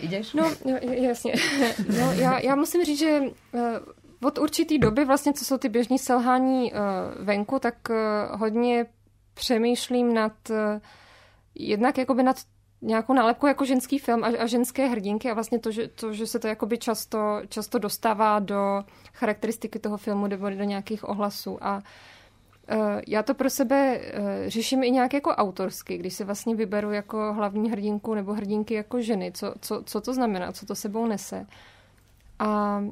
[0.00, 0.32] Jdeš?
[0.32, 0.52] No,
[0.90, 1.34] jasně.
[1.98, 3.60] No, já, já musím říct, že uh,
[4.22, 6.78] od určitý doby, vlastně, co jsou ty běžní selhání uh,
[7.24, 7.96] venku, tak uh,
[8.40, 8.86] hodně
[9.34, 10.56] přemýšlím nad uh,
[11.54, 12.36] jednak jakoby nad
[12.82, 16.26] nějakou nálepku jako ženský film a, a ženské hrdinky a vlastně to, že, to, že
[16.26, 18.84] se to jakoby často, často dostává do
[19.14, 21.82] charakteristiky toho filmu nebo do nějakých ohlasů a
[23.08, 24.00] já to pro sebe
[24.46, 29.02] řeším i nějak jako autorsky, když si vlastně vyberu jako hlavní hrdinku nebo hrdinky jako
[29.02, 31.46] ženy, co, co, co to znamená, co to sebou nese.
[32.38, 32.82] A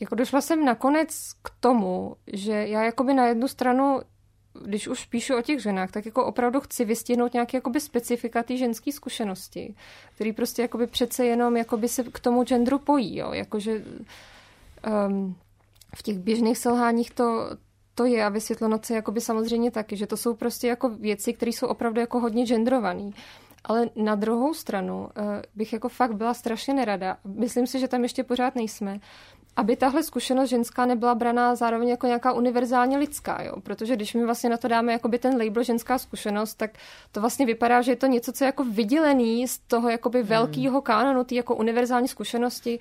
[0.00, 4.00] jako došla jsem nakonec k tomu, že já jakoby na jednu stranu
[4.62, 8.56] když už píšu o těch ženách, tak jako opravdu chci vystihnout nějaké jakoby specifika té
[8.56, 9.74] ženské zkušenosti,
[10.14, 13.32] který prostě jakoby přece jenom jakoby se k tomu genderu pojí, jo?
[13.32, 13.84] jakože
[15.06, 15.36] um,
[15.96, 17.50] v těch běžných selháních to,
[17.94, 21.48] to je a vysvětleno se jakoby samozřejmě taky, že to jsou prostě jako věci, které
[21.50, 23.10] jsou opravdu jako hodně genderované.
[23.64, 25.08] Ale na druhou stranu uh,
[25.54, 27.16] bych jako fakt byla strašně nerada.
[27.24, 29.00] Myslím si, že tam ještě pořád nejsme
[29.56, 33.54] aby tahle zkušenost ženská nebyla braná zároveň jako nějaká univerzálně lidská, jo?
[33.62, 36.70] protože když my vlastně na to dáme jakoby ten label ženská zkušenost, tak
[37.12, 40.28] to vlastně vypadá, že je to něco, co je jako vydělený z toho jakoby hmm.
[40.28, 42.78] velkého kánonu, ty jako univerzální zkušenosti,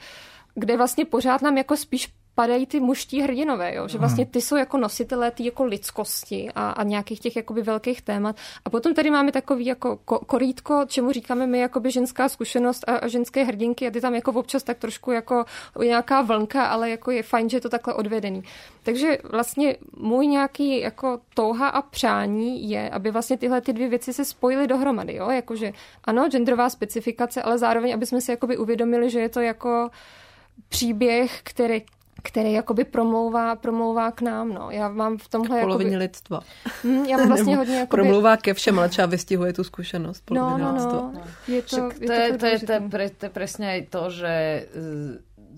[0.56, 3.88] kde vlastně pořád nám jako spíš padají ty muští hrdinové, jo?
[3.88, 8.01] že vlastně ty jsou jako nositelé ty jako lidskosti a, a nějakých těch jakoby velkých
[8.01, 8.35] témat.
[8.65, 12.95] A potom tady máme takový jako ko, korítko, čemu říkáme my jakoby ženská zkušenost a,
[12.95, 15.45] a ženské hrdinky a ty tam jako občas tak trošku jako
[15.80, 18.43] nějaká vlnka, ale jako je fajn, že je to takhle odvedený.
[18.84, 24.14] Takže vlastně můj nějaký jako touha a přání je, aby vlastně tyhle ty dvě věci
[24.14, 25.30] se spojily dohromady, jo?
[25.30, 25.73] Jakože
[26.03, 29.89] ano, genderová specifikace, ale zároveň, aby jsme si jakoby uvědomili, že je to jako
[30.69, 31.81] příběh, který,
[32.24, 34.54] který jakoby promlouvá, promlouvá k nám.
[34.54, 34.72] No.
[34.72, 35.60] Já mám v tomhle...
[35.60, 36.04] K polovině jakoby...
[36.04, 36.40] lidstva.
[36.84, 37.76] Mm, já mám vlastně hodně...
[37.76, 37.90] Jakoby...
[37.90, 41.14] Promlouvá ke všem, ale třeba vystihuje tu zkušenost no, no, no.
[41.48, 43.82] Je to, Však to, je, to, to, je, to, je, pre, to je presne aj
[43.90, 44.34] to, že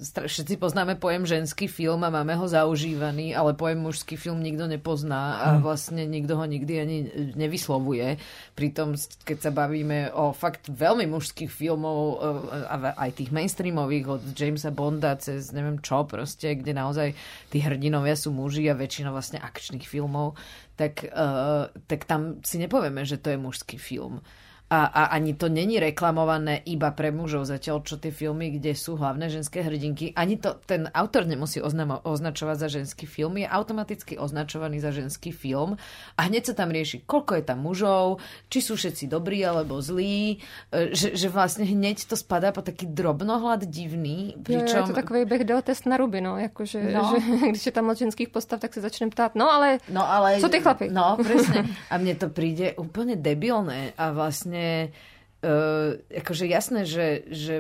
[0.04, 5.40] všetci poznáme pojem ženský film a máme ho zaužívaný, ale pojem mužský film nikto nepozná
[5.40, 5.60] a hm.
[5.64, 6.98] vlastne nikto ho nikdy ani
[7.34, 8.20] nevyslovuje.
[8.54, 14.72] Pritom, keď sa bavíme o fakt veľmi mužských filmov, e, aj tých mainstreamových, od Jamesa
[14.76, 17.16] Bonda cez neviem čo proste, kde naozaj
[17.50, 20.36] tí hrdinovia sú muži a väčšina vlastne akčných filmov,
[20.76, 24.20] tak, uh, tak tam si nepovieme, že to je mužský film
[24.66, 28.98] a, a ani to není reklamované iba pre mužov, zatiaľ čo tie filmy, kde sú
[28.98, 34.18] hlavné ženské hrdinky, ani to ten autor nemusí oznamo, označovať za ženský film, je automaticky
[34.18, 35.78] označovaný za ženský film
[36.18, 40.42] a hneď sa tam rieši, koľko je tam mužov, či sú všetci dobrí alebo zlí,
[40.74, 44.34] e, že, že vlastne hneď to spadá po taký drobnohľad divný.
[44.42, 44.82] Pričom...
[44.82, 47.14] Jo, je to takový Bechdel test na ruby, no, jakože, no.
[47.14, 50.42] že, když je tam moc ženských postav, tak se začne ptát, no ale, no, ale
[50.42, 50.90] co ty chlapi?
[50.90, 51.70] No, presne.
[51.94, 54.96] A mne to príde úplne debilné a vlastne vlastne
[55.44, 57.56] uh, akože jasné, že, že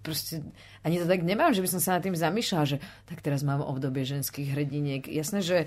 [0.00, 0.40] proste
[0.82, 3.62] ani to tak nemám, že by som sa nad tým zamýšľala, že tak teraz mám
[3.62, 5.04] obdobie ženských hrdiniek.
[5.06, 5.58] Jasné, že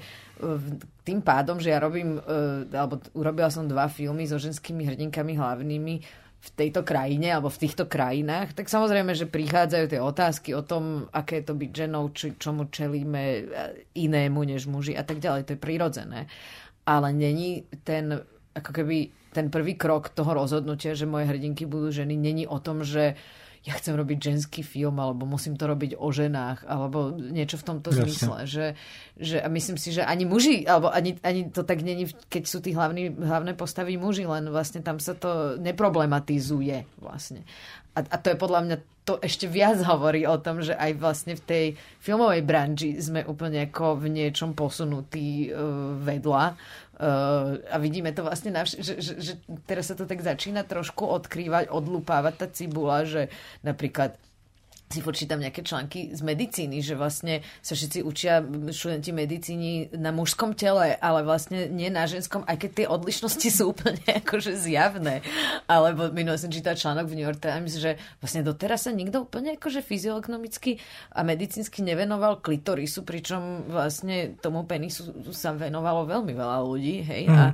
[0.41, 0.59] uh,
[1.05, 5.95] tým pádom, že ja robím, uh, alebo urobila som dva filmy so ženskými hrdinkami hlavnými
[6.45, 11.09] v tejto krajine alebo v týchto krajinách, tak samozrejme, že prichádzajú tie otázky o tom,
[11.09, 13.49] aké je to byť ženou, či, čomu čelíme
[13.97, 15.49] inému než muži a tak ďalej.
[15.49, 16.29] To je prirodzené.
[16.85, 18.21] Ale není ten
[18.53, 22.87] ako keby ten prvý krok toho rozhodnutia, že moje hrdinky budú ženy, není o tom,
[22.87, 23.19] že
[23.65, 27.89] ja chcem robiť ženský film, alebo musím to robiť o ženách, alebo niečo v tomto
[27.89, 28.01] Jasne.
[28.05, 28.37] zmysle.
[28.45, 28.65] Že,
[29.17, 32.61] že, a myslím si, že ani muži, alebo ani, ani to tak není, keď sú
[32.61, 37.41] tí hlavní, hlavné postavy muži, len vlastne tam sa to neproblematizuje vlastne.
[37.97, 41.33] A, a to je podľa mňa to ešte viac hovorí o tom, že aj vlastne
[41.37, 41.65] v tej
[42.01, 46.84] filmovej branži sme úplne ako v niečom posunutí uh, vedľa Uh,
[47.67, 49.33] a vidíme to vlastne, na vš- že, že, že
[49.67, 53.27] teraz sa to tak začína trošku odkrývať, odlupávať tá cibula, že
[53.67, 54.15] napríklad
[54.85, 60.53] si počítam nejaké články z medicíny, že vlastne sa všetci učia študenti medicíny na mužskom
[60.53, 65.25] tele, ale vlastne nie na ženskom, aj keď tie odlišnosti sú úplne akože zjavné.
[65.65, 69.57] Alebo minulé som čítal článok v New York Times, že vlastne doteraz sa nikto úplne
[69.57, 70.77] akože fyziognomicky
[71.17, 77.33] a medicínsky nevenoval klitorisu, pričom vlastne tomu penisu sa venovalo veľmi veľa ľudí, hej, mm.
[77.33, 77.45] a,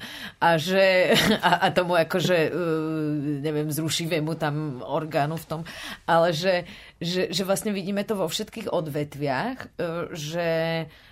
[0.43, 1.15] a, že,
[1.47, 5.61] a, a tomu akože, uh, neviem, zrušivému tam orgánu v tom,
[6.03, 6.67] ale že
[7.01, 9.67] že, že vlastne vidíme to vo všetkých odvetviach, e,
[10.13, 10.49] že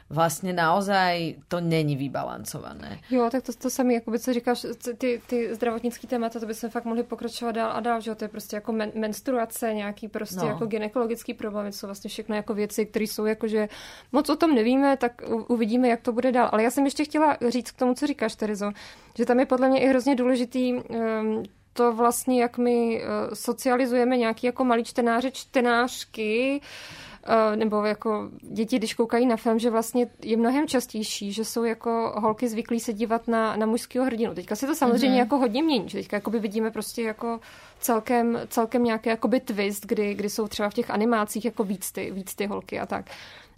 [0.10, 2.99] vlastně naozaj to není vybalancované.
[3.10, 4.66] Jo, tak to, to samé, jakoby, co říkáš,
[4.98, 8.26] ty, ty zdravotnické témata, to by se fakt mohli pokračovat dál a dál, že to
[8.26, 10.48] je prostě jako men, menstruace, nějaký prostě no.
[10.48, 13.70] jako gynekologický problémy, jsou vlastně všechno jako věci, které jsou jako, že
[14.11, 16.49] moc o tom nevíme, tak uvidíme, jak to bude dál.
[16.52, 18.72] Ale já jsem ještě chtěla říct k tomu, co říkáš, Terezo,
[19.18, 21.44] že tam je podle mě i hrozně důležitý um,
[21.80, 28.77] to vlastně, jak my uh, socializujeme nějaký jako malý čtenáře, čtenářky, uh, nebo jako děti,
[28.77, 32.93] když koukají na film, že vlastně je mnohem častější, že jsou jako holky zvyklí se
[32.93, 34.35] dívat na, na mužského hrdinu.
[34.35, 35.19] Teďka se to samozřejmě mm-hmm.
[35.19, 37.39] jako hodně mění, že teďka jakoby vidíme prostě jako
[37.80, 42.11] celkem, celkem nějaký jakoby twist, kdy, kdy jsou třeba v těch animácích jako víc ty,
[42.11, 43.06] víc ty holky a tak.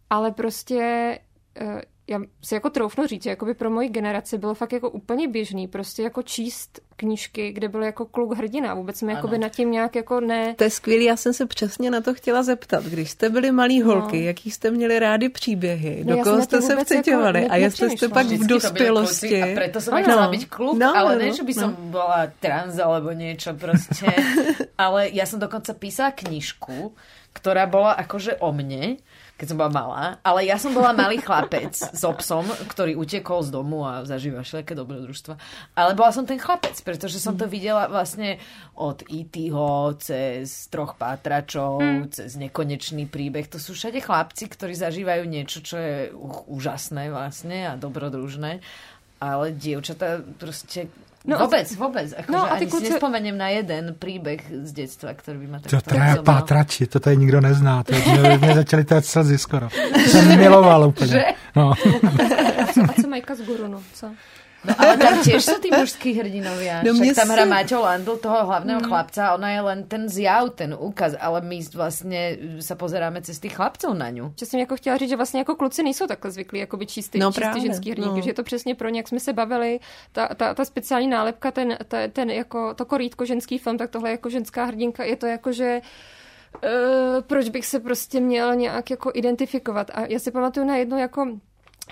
[0.10, 1.20] Ale prostě
[1.62, 1.82] uh,
[2.12, 5.68] já si jako troufnu říct, jako by pro moji generaci bylo fakt jako úplně běžný,
[5.68, 8.74] prostě jako číst knížky, kde byl jako kluk hrdina.
[8.74, 10.54] Vůbec jsme jako by nad tím nějak jako ne...
[10.56, 12.84] To je skvělý, já jsem se přesně na to chtěla zeptat.
[12.84, 13.86] Když jste byli malí no.
[13.86, 14.26] holky, no.
[14.26, 18.10] jaký jste měli rádi příběhy, no, do koho jste se vciťovali jako a jestli jste
[18.10, 19.42] pak v dospělosti...
[19.42, 21.92] A preto som chcela byť kluk, no, ale ne, že by som no.
[21.92, 24.08] bola trans alebo niečo proste.
[24.86, 26.94] ale ja som dokonca písala knižku,
[27.32, 29.00] ktorá bola akože o mne
[29.42, 30.04] keď som bola malá.
[30.22, 34.78] Ale ja som bola malý chlapec s obsom, ktorý utekol z domu a zažíva všelijaké
[34.78, 35.34] dobrodružstva.
[35.74, 38.38] Ale bola som ten chlapec, pretože som to videla vlastne
[38.78, 42.14] od E.T.ho cez troch pátračov, hmm.
[42.14, 43.50] cez nekonečný príbeh.
[43.50, 46.14] To sú všade chlapci, ktorí zažívajú niečo, čo je
[46.46, 48.62] úžasné vlastne a dobrodružné.
[49.18, 52.10] Ale dievčatá proste No, vôbec, vôbec.
[52.18, 52.90] Ako, no, a ani kluci...
[52.90, 56.98] si nespomeniem na jeden príbeh z detstva, ktorý by ma tak To je pátrači, to
[56.98, 57.84] tady nikdo nezná.
[57.84, 59.70] To mě, mě začaly to slzy skoro.
[60.08, 61.12] Jsem miloval úplně.
[61.12, 61.24] Že?
[61.56, 61.74] No.
[62.90, 64.08] A co Majka z Gurunu, co?
[64.62, 66.86] No ale tam tiež sú tí mužskí hrdinovia.
[66.86, 68.88] No, Však tam hrá Maťo Landl, toho hlavného mm.
[68.88, 73.58] chlapca, ona je len ten zjav, ten úkaz, ale my vlastně sa pozeráme cez tých
[73.58, 74.34] chlapcov na ňu.
[74.36, 77.20] Čo jsem jako chtěla říct, že vlastně jako kluci nejsou takhle zvyklí, jako by čistý,
[77.20, 78.22] no, čistý ženský hrdinky, no.
[78.22, 79.80] že je to přesně pro ně, jak jsme se bavili,
[80.12, 84.12] ta, ta, ta speciální nálepka, ten, ta, ten jako to korítko ženský film, tak tohle
[84.12, 85.82] jako ženská hrdinka, je to jako, že
[86.52, 89.92] Uh, proč bych se prostě měl nějak jako identifikovat.
[89.94, 91.28] A já si pamatuju na jednu jako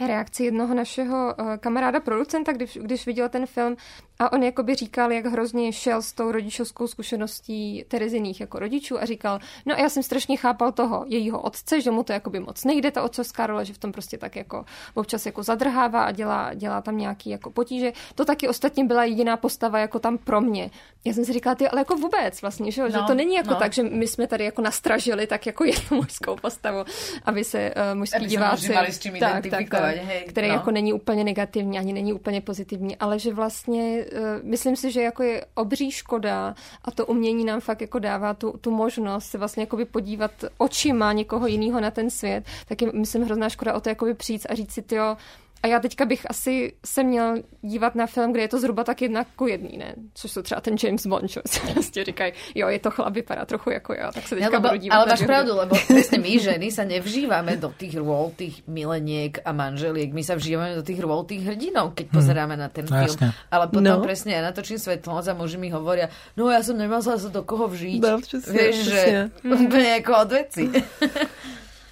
[0.08, 3.76] reakci jednoho našeho uh, kamaráda producenta, když, když viděl ten film
[4.22, 9.06] a on jakoby říkal, jak hrozně šel s tou rodičovskou zkušeností Tereziných jako rodičů a
[9.06, 12.64] říkal, no a já jsem strašně chápal toho jejího otce, že mu to jakoby moc
[12.64, 16.54] nejde, ta otcovská role, že v tom prostě tak jako občas jako zadrhává a dělá,
[16.54, 17.94] dělá tam nějaký jako potíže.
[18.16, 20.72] To taky ostatně byla jediná postava jako tam pro mě.
[21.06, 23.50] Já jsem si říkala, ty, ale jako vůbec vlastně, že, no, že to není jako
[23.50, 23.56] no.
[23.56, 26.84] tak, že my jsme tady jako nastražili tak jako jednu mužskou postavu,
[27.26, 28.74] aby se uh, mužský diváci,
[29.20, 30.54] tak, tak, tak, hej, který no.
[30.54, 34.06] jako není úplně negativní, ani není úplně pozitivní, ale že vlastně
[34.44, 36.56] myslím si, že jako je obří škoda
[36.86, 41.14] a to umění nám fakt jako dává tu, tu možnost se vlastně jakoby podívat očima
[41.14, 44.56] někoho jiného na ten svět, tak je, myslím, hrozná škoda o to jakoby přijít a
[44.56, 45.18] říct si, tyjo,
[45.64, 49.02] a já teďka bych asi se měl dívat na film, kde je to zhruba tak
[49.02, 49.94] jedna ku jedný, ne?
[50.14, 53.45] Což jsou třeba ten James Bond, čo si prostě říkají, jo, je to chlap, vypadá
[53.45, 56.40] trochu jako já, tak se teďka lebo, budu dívat Ale máš pravdu, lebo presne my
[56.40, 60.99] ženy sa nevžívame do tých rôl tých mileniek a manželiek, my sa vžívame do tých
[60.99, 62.15] rôl tých hrdinov, keď hmm.
[62.15, 63.19] pozeráme na ten no, film.
[63.19, 63.30] Jasne.
[63.52, 64.03] Ale potom no.
[64.03, 66.07] presne ja natočím svetlo a muži mi hovoria,
[66.40, 67.99] no ja som nemala sa do koho vžiť.
[67.99, 69.02] No, Vieš, že
[69.68, 70.64] úplne ako od veci.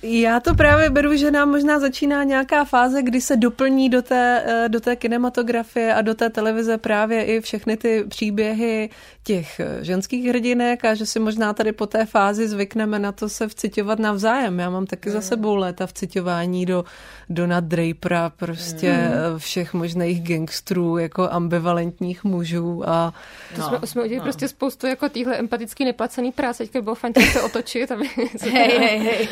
[0.10, 4.44] Já to právě beru, že nám možná začíná nějaká fáze, kdy se doplní do té,
[4.46, 8.90] eh, do té kinematografie a do té televize právě i všechny ty příběhy
[9.24, 13.30] těch eh, ženských hrdinek a že si možná tady po té fázi zvykneme na to
[13.30, 14.60] se vcitovat navzájem.
[14.60, 15.14] Já mám taky mm.
[15.14, 16.86] za sebou léta vcitování do
[17.30, 19.40] Dona Drapera, prostě mm.
[19.40, 23.14] všech možných gangstrů, jako ambivalentních mužů a...
[23.56, 24.24] To no, jsme, jsme udělali no.
[24.24, 28.08] prostě spoustu jako týhle empatický neplacený práce, teďka bylo fajn se otočit, aby
[28.42, 29.28] hej, hej, hej.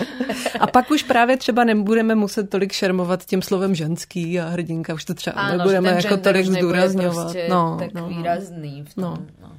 [0.66, 5.06] A pak už právě třeba nebudeme muset tolik šermovat tím slovem ženský a hrdinka, už
[5.06, 7.24] to třeba ano, nebudeme jako tolik zdůrazňovat.
[7.24, 9.04] Prostě no, tak no, výrazný v tom.
[9.04, 9.18] No.
[9.42, 9.52] No.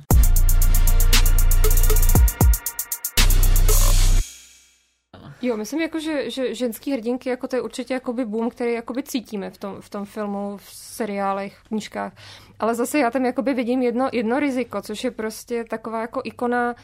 [5.42, 9.02] Jo, myslím, jako, že, že ženský hrdinky, jako to je určitě jakoby boom, který jakoby
[9.02, 12.12] cítíme v tom, v tom filmu, v seriálech, v knížkách.
[12.58, 16.74] Ale zase já tam jakoby vidím jedno, jedno riziko, což je prostě taková jako ikona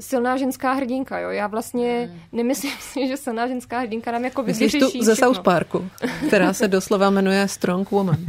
[0.00, 1.30] silná ženská hrdinka, jo.
[1.30, 2.20] Já vlastně hmm.
[2.32, 5.90] nemyslím si, že silná ženská hrdinka nám jako Myslíš tu ze South Parku,
[6.26, 8.18] která se doslova jmenuje Strong Woman.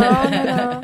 [0.00, 0.80] no, no, no.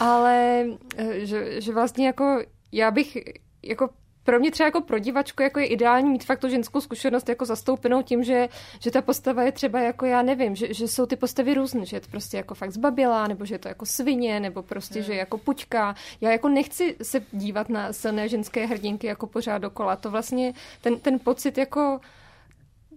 [0.00, 0.64] Ale
[0.96, 3.18] eh, že, že vlastně jako já bych
[3.62, 3.88] jako
[4.24, 7.44] pro mě třeba jako pro divačku jako je ideální mít fakt tu ženskou zkušenost jako
[7.44, 8.48] zastoupenou tím, že,
[8.80, 11.96] že ta postava je třeba jako já nevím, že, že jsou ty postavy různé, že
[11.96, 15.06] je to prostě jako fakt zbabělá, nebo že je to jako svině, nebo prostě, hmm.
[15.06, 15.94] že je jako puťka.
[16.20, 19.96] Já jako nechci se dívat na silné ženské hrdinky jako pořád dokola.
[19.96, 22.00] To vlastně ten, ten pocit jako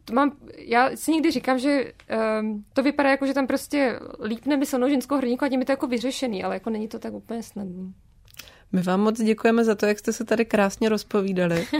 [0.05, 1.93] to mám, já si někdy říkám, že
[2.41, 5.65] um, to vypadá jako, že tam prostě lípne mi silnou ženskou hrdinku a tím je
[5.65, 7.93] to jako vyřešený, ale jako není to tak úplně snadné.
[8.75, 11.67] My vám moc děkujeme za to, jak jste se tady krásně rozpovídali.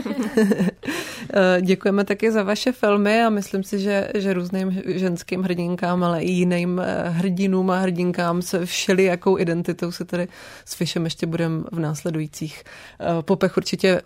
[1.34, 6.22] Eh, děkujeme taky za vaše filmy a myslím si, že, že různým ženským hrdinkám, ale
[6.22, 10.28] i jiným eh, hrdinům a hrdinkám se všelijakou identitou se tady
[10.64, 12.62] s Fishem ještě budeme v následujících
[13.00, 14.02] eh, popech určitě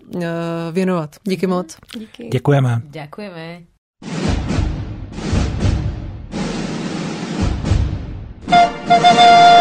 [0.73, 1.17] věnovat.
[1.25, 1.57] Díky mhm.
[1.57, 1.77] moc.
[1.99, 2.29] Díky.
[2.29, 2.83] Děkujeme.
[2.85, 3.62] Děkujeme.
[8.87, 9.60] Děkujeme.